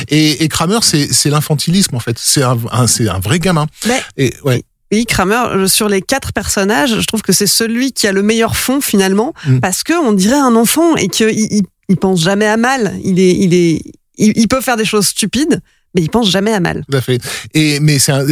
[0.09, 2.16] Et, et Kramer, c'est l'infantilisme en fait.
[2.18, 3.66] C'est un, un c'est un vrai gamin.
[3.86, 4.62] Mais- Et ouais.
[4.92, 8.22] Oui, Kramer, euh, sur les quatre personnages, je trouve que c'est celui qui a le
[8.22, 9.59] meilleur fond finalement, Mm.
[9.59, 12.95] parce que on dirait un enfant et qu'il il, il pense jamais à mal.
[13.03, 13.82] Il est, il est,
[14.16, 15.60] il, il peut faire des choses stupides,
[15.94, 16.84] mais il pense jamais à mal.
[16.90, 17.20] Tout à fait.
[17.54, 18.26] Et mais c'est un,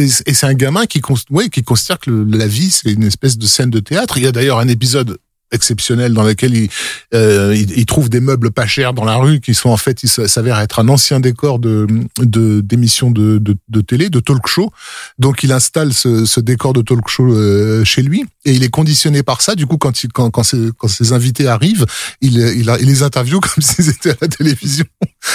[0.49, 3.69] un gamin qui cons- ouais, qui considère que la vie c'est une espèce de scène
[3.69, 4.17] de théâtre.
[4.17, 5.17] Il y a d'ailleurs un épisode
[5.51, 6.69] exceptionnel dans lequel il,
[7.13, 10.01] euh, il, il trouve des meubles pas chers dans la rue qui sont en fait
[10.01, 11.85] il s'avère être un ancien décor de
[12.17, 14.71] de d'émissions de, de de télé de talk show
[15.19, 18.69] donc il installe ce, ce décor de talk show euh, chez lui et il est
[18.69, 21.85] conditionné par ça du coup quand il, quand quand ses, quand ses invités arrivent
[22.19, 24.85] il il, a- il les interviewe comme s'ils étaient à la télévision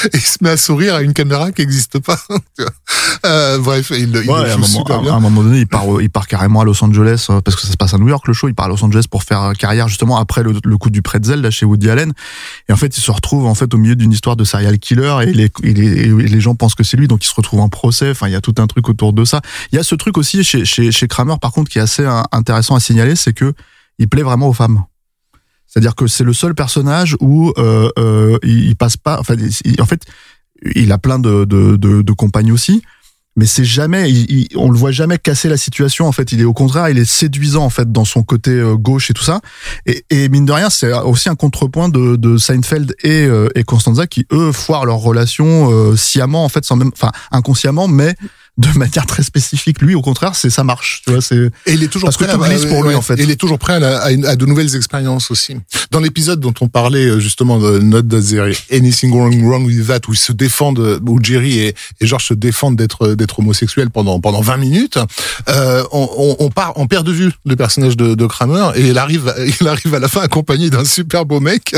[0.04, 2.18] et il se met à sourire à une caméra qui n'existe pas
[3.26, 5.42] euh, bref il, il Ouais, le à, un joue moment, super bien à un moment
[5.42, 7.94] donné, il part, il part carrément à Los Angeles euh, parce que ça se passe
[7.94, 8.48] à New York le show.
[8.48, 11.02] Il part à Los Angeles pour faire euh, carrière justement après le, le coup du
[11.02, 12.12] pretzel là chez Woody Allen.
[12.68, 15.16] Et en fait, il se retrouve en fait au milieu d'une histoire de serial killer
[15.22, 17.60] et les, et les, et les gens pensent que c'est lui, donc il se retrouve
[17.60, 18.10] en procès.
[18.10, 19.40] Enfin, il y a tout un truc autour de ça.
[19.72, 22.02] Il y a ce truc aussi chez chez, chez Kramer par contre qui est assez
[22.02, 23.54] euh, intéressant à signaler, c'est que
[23.98, 24.84] il plaît vraiment aux femmes.
[25.68, 29.20] C'est-à-dire que c'est le seul personnage où euh, euh, il, passe pas.
[29.20, 30.02] Enfin, il- en fait,
[30.74, 32.82] il a plein de, de, de, de compagnes aussi,
[33.36, 34.10] mais c'est jamais.
[34.10, 36.06] il- on le voit jamais casser la situation.
[36.08, 38.74] En fait, il est au contraire, il est séduisant en fait dans son côté euh,
[38.76, 39.40] gauche et tout ça.
[39.86, 43.62] Et, et mine de rien, c'est aussi un contrepoint de, de Seinfeld et, euh, et
[43.62, 48.16] Constanza qui eux foirent leur relation euh, sciemment en fait, sans même, enfin inconsciemment, mais
[48.58, 49.80] de manière très spécifique.
[49.80, 51.02] Lui, au contraire, c'est ça marche.
[51.06, 51.36] Tu vois, c'est
[51.66, 53.18] Et il est toujours parce que prêt tout à, glisse pour lui ouais, en fait.
[53.18, 55.56] et il est toujours prêt à, la- à une- à de nouvelles expériences aussi.
[55.92, 59.64] Dans l'épisode dont on parlait euh, justement de Not That There is Anything Wrong, wrong
[59.64, 63.14] with That, où ils se défendent, euh, où Jerry et, et George se défendent d'être
[63.14, 64.98] d'être homosexuels pendant pendant 20 minutes,
[65.48, 68.88] euh, on, on, on part, on perd de vue le personnage de, de Kramer et
[68.88, 71.76] il arrive, il arrive à la fin accompagné d'un super beau mec.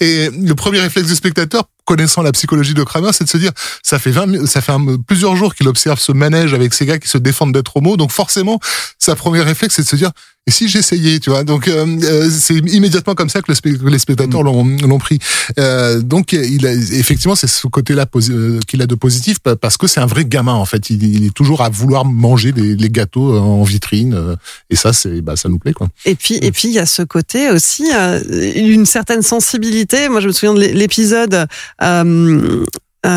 [0.00, 3.50] Et le premier réflexe du spectateur, connaissant la psychologie de Kramer, c'est de se dire,
[3.82, 4.72] ça fait 20, mi- ça fait
[5.08, 8.12] plusieurs jours qu'il observe ce manège avec ces gars qui se défendent d'être homo, donc
[8.12, 8.60] forcément,
[8.96, 10.12] sa première réflexe, c'est de se dire,
[10.46, 13.98] et si j'essayais, tu vois Donc euh, euh, c'est immédiatement comme ça que, le les
[13.98, 15.18] spectateurs l'ont l'ont pris.
[15.58, 19.76] Euh, donc il a, effectivement, c'est ce côté-là euh, qu'il a de positif pa- parce
[19.76, 20.88] que c'est un vrai gamin en fait.
[20.90, 24.36] Il, il est toujours à vouloir manger les gâteaux euh, en vitrine
[24.70, 25.88] et ça, c'est bah ça nous plaît quoi.
[26.06, 28.18] Et puis, et puis il y a ce côté aussi, euh,
[28.56, 30.08] une certaine sensibilité.
[30.08, 31.46] Moi, je me souviens de l'é- l'épisode.
[31.82, 32.64] euh,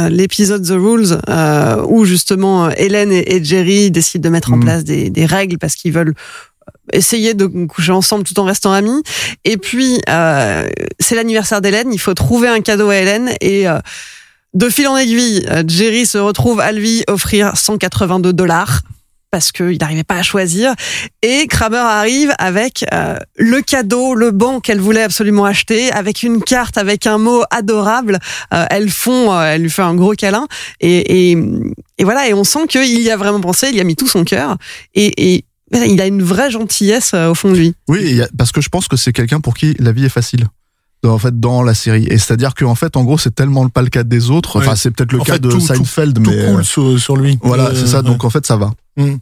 [0.10, 4.64] l'épisode The Rules euh, où justement Hélène et, et Jerry décident de mettre en Mhm.
[4.64, 6.14] place des, des règles parce qu'ils veulent
[6.92, 9.02] essayer de coucher ensemble tout en restant amis.
[9.46, 10.68] Et puis euh,
[11.00, 13.80] c'est l'anniversaire d'Hélène, il faut trouver un cadeau à Hélène et euh,
[14.54, 18.82] de fil en aiguille, euh, Jerry se retrouve à lui offrir 182 dollars
[19.34, 20.76] parce qu'il n'arrivait pas à choisir.
[21.24, 26.44] Et Kramer arrive avec euh, le cadeau, le banc qu'elle voulait absolument acheter, avec une
[26.44, 28.20] carte, avec un mot adorable.
[28.54, 30.46] Euh, elles font, euh, elle lui fait un gros câlin.
[30.82, 31.38] Et, et,
[31.98, 34.08] et voilà, et on sent qu'il y a vraiment pensé, il y a mis tout
[34.08, 34.56] son cœur.
[34.94, 35.46] Et, et
[35.88, 37.74] il a une vraie gentillesse euh, au fond de lui.
[37.88, 40.48] Oui, parce que je pense que c'est quelqu'un pour qui la vie est facile.
[41.06, 42.06] En fait, dans la série.
[42.10, 44.60] Et c'est-à-dire qu'en fait, en gros, c'est tellement pas le cas des autres.
[44.60, 46.46] Enfin, c'est peut-être le En cas fait, de tout- tout- Seinfeld, Tout mais.
[46.46, 47.38] coule euh, sur, sur lui.
[47.42, 48.02] Voilà, Euh, c'est ça.
[48.02, 48.72] Donc, en fait, ça va.
[48.96, 49.16] Mm.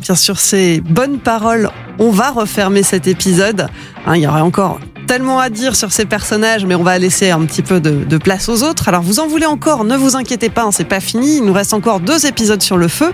[0.00, 1.68] Bien sûr, ces bonnes paroles,
[1.98, 3.66] on va refermer cet épisode.
[4.06, 7.30] Hein, il y aurait encore tellement à dire sur ces personnages, mais on va laisser
[7.30, 8.88] un petit peu de, de place aux autres.
[8.88, 11.38] Alors, vous en voulez encore Ne vous inquiétez pas, hein, c'est pas fini.
[11.38, 13.12] Il nous reste encore deux épisodes sur le feu.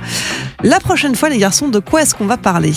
[0.62, 2.72] La prochaine fois, les garçons, de quoi est-ce qu'on va parler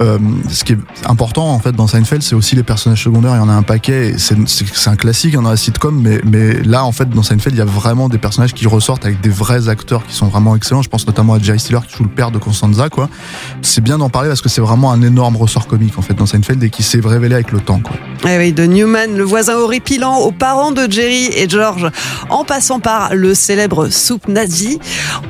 [0.00, 0.18] Euh,
[0.50, 3.32] ce qui est important en fait dans Seinfeld, c'est aussi les personnages secondaires.
[3.34, 4.10] Il y en a un paquet.
[4.10, 7.54] et C'est un classique hein, dans la sitcom, mais mais là en fait dans Seinfeld,
[7.56, 10.54] il y a vraiment des personnages qui ressortent avec des vrais acteurs qui sont vraiment
[10.54, 10.82] excellents.
[10.82, 12.88] Je pense notamment à Jerry Stiller qui joue le père de Constanza.
[12.90, 13.08] Quoi.
[13.62, 16.26] C'est bien d'en parler parce que c'est vraiment un énorme ressort comique en fait dans
[16.26, 17.80] Seinfeld et qui s'est révélé avec le temps.
[17.80, 17.96] Quoi.
[18.28, 21.90] Eh oui, de Newman, le voisin horripilant, aux parents de Jerry et George,
[22.30, 24.78] en passant par le célèbre soupe nazi,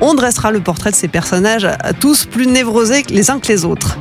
[0.01, 1.67] on dressera le portrait de ces personnages,
[1.99, 3.97] tous plus névrosés les uns que les autres.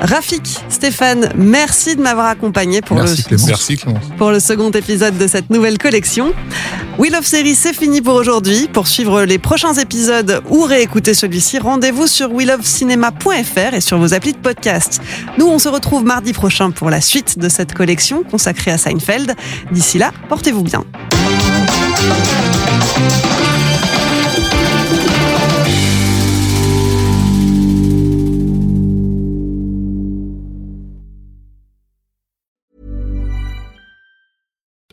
[0.00, 3.46] Rafik, Stéphane, merci de m'avoir accompagné pour Merci le Clémence.
[3.48, 4.04] Merci Clémence.
[4.18, 6.32] pour le second épisode de cette nouvelle collection.
[6.98, 8.68] We Love Series, c'est fini pour aujourd'hui.
[8.70, 14.32] Pour suivre les prochains épisodes ou réécouter celui-ci, rendez-vous sur welovecinema.fr et sur vos applis
[14.32, 15.00] de podcast.
[15.38, 19.34] Nous, on se retrouve mardi prochain pour la suite de cette collection consacrée à Seinfeld.
[19.70, 20.82] D'ici là, portez-vous bien.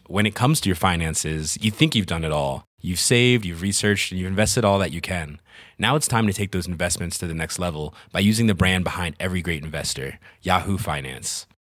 [0.10, 2.66] When it comes to your finances, you think you've done it all.
[2.82, 5.40] You've saved, you've researched, and you've invested all that you can.
[5.80, 8.84] Now it's time to take those investments to the next level by using the brand
[8.84, 11.46] behind every great investor, Yahoo Finance.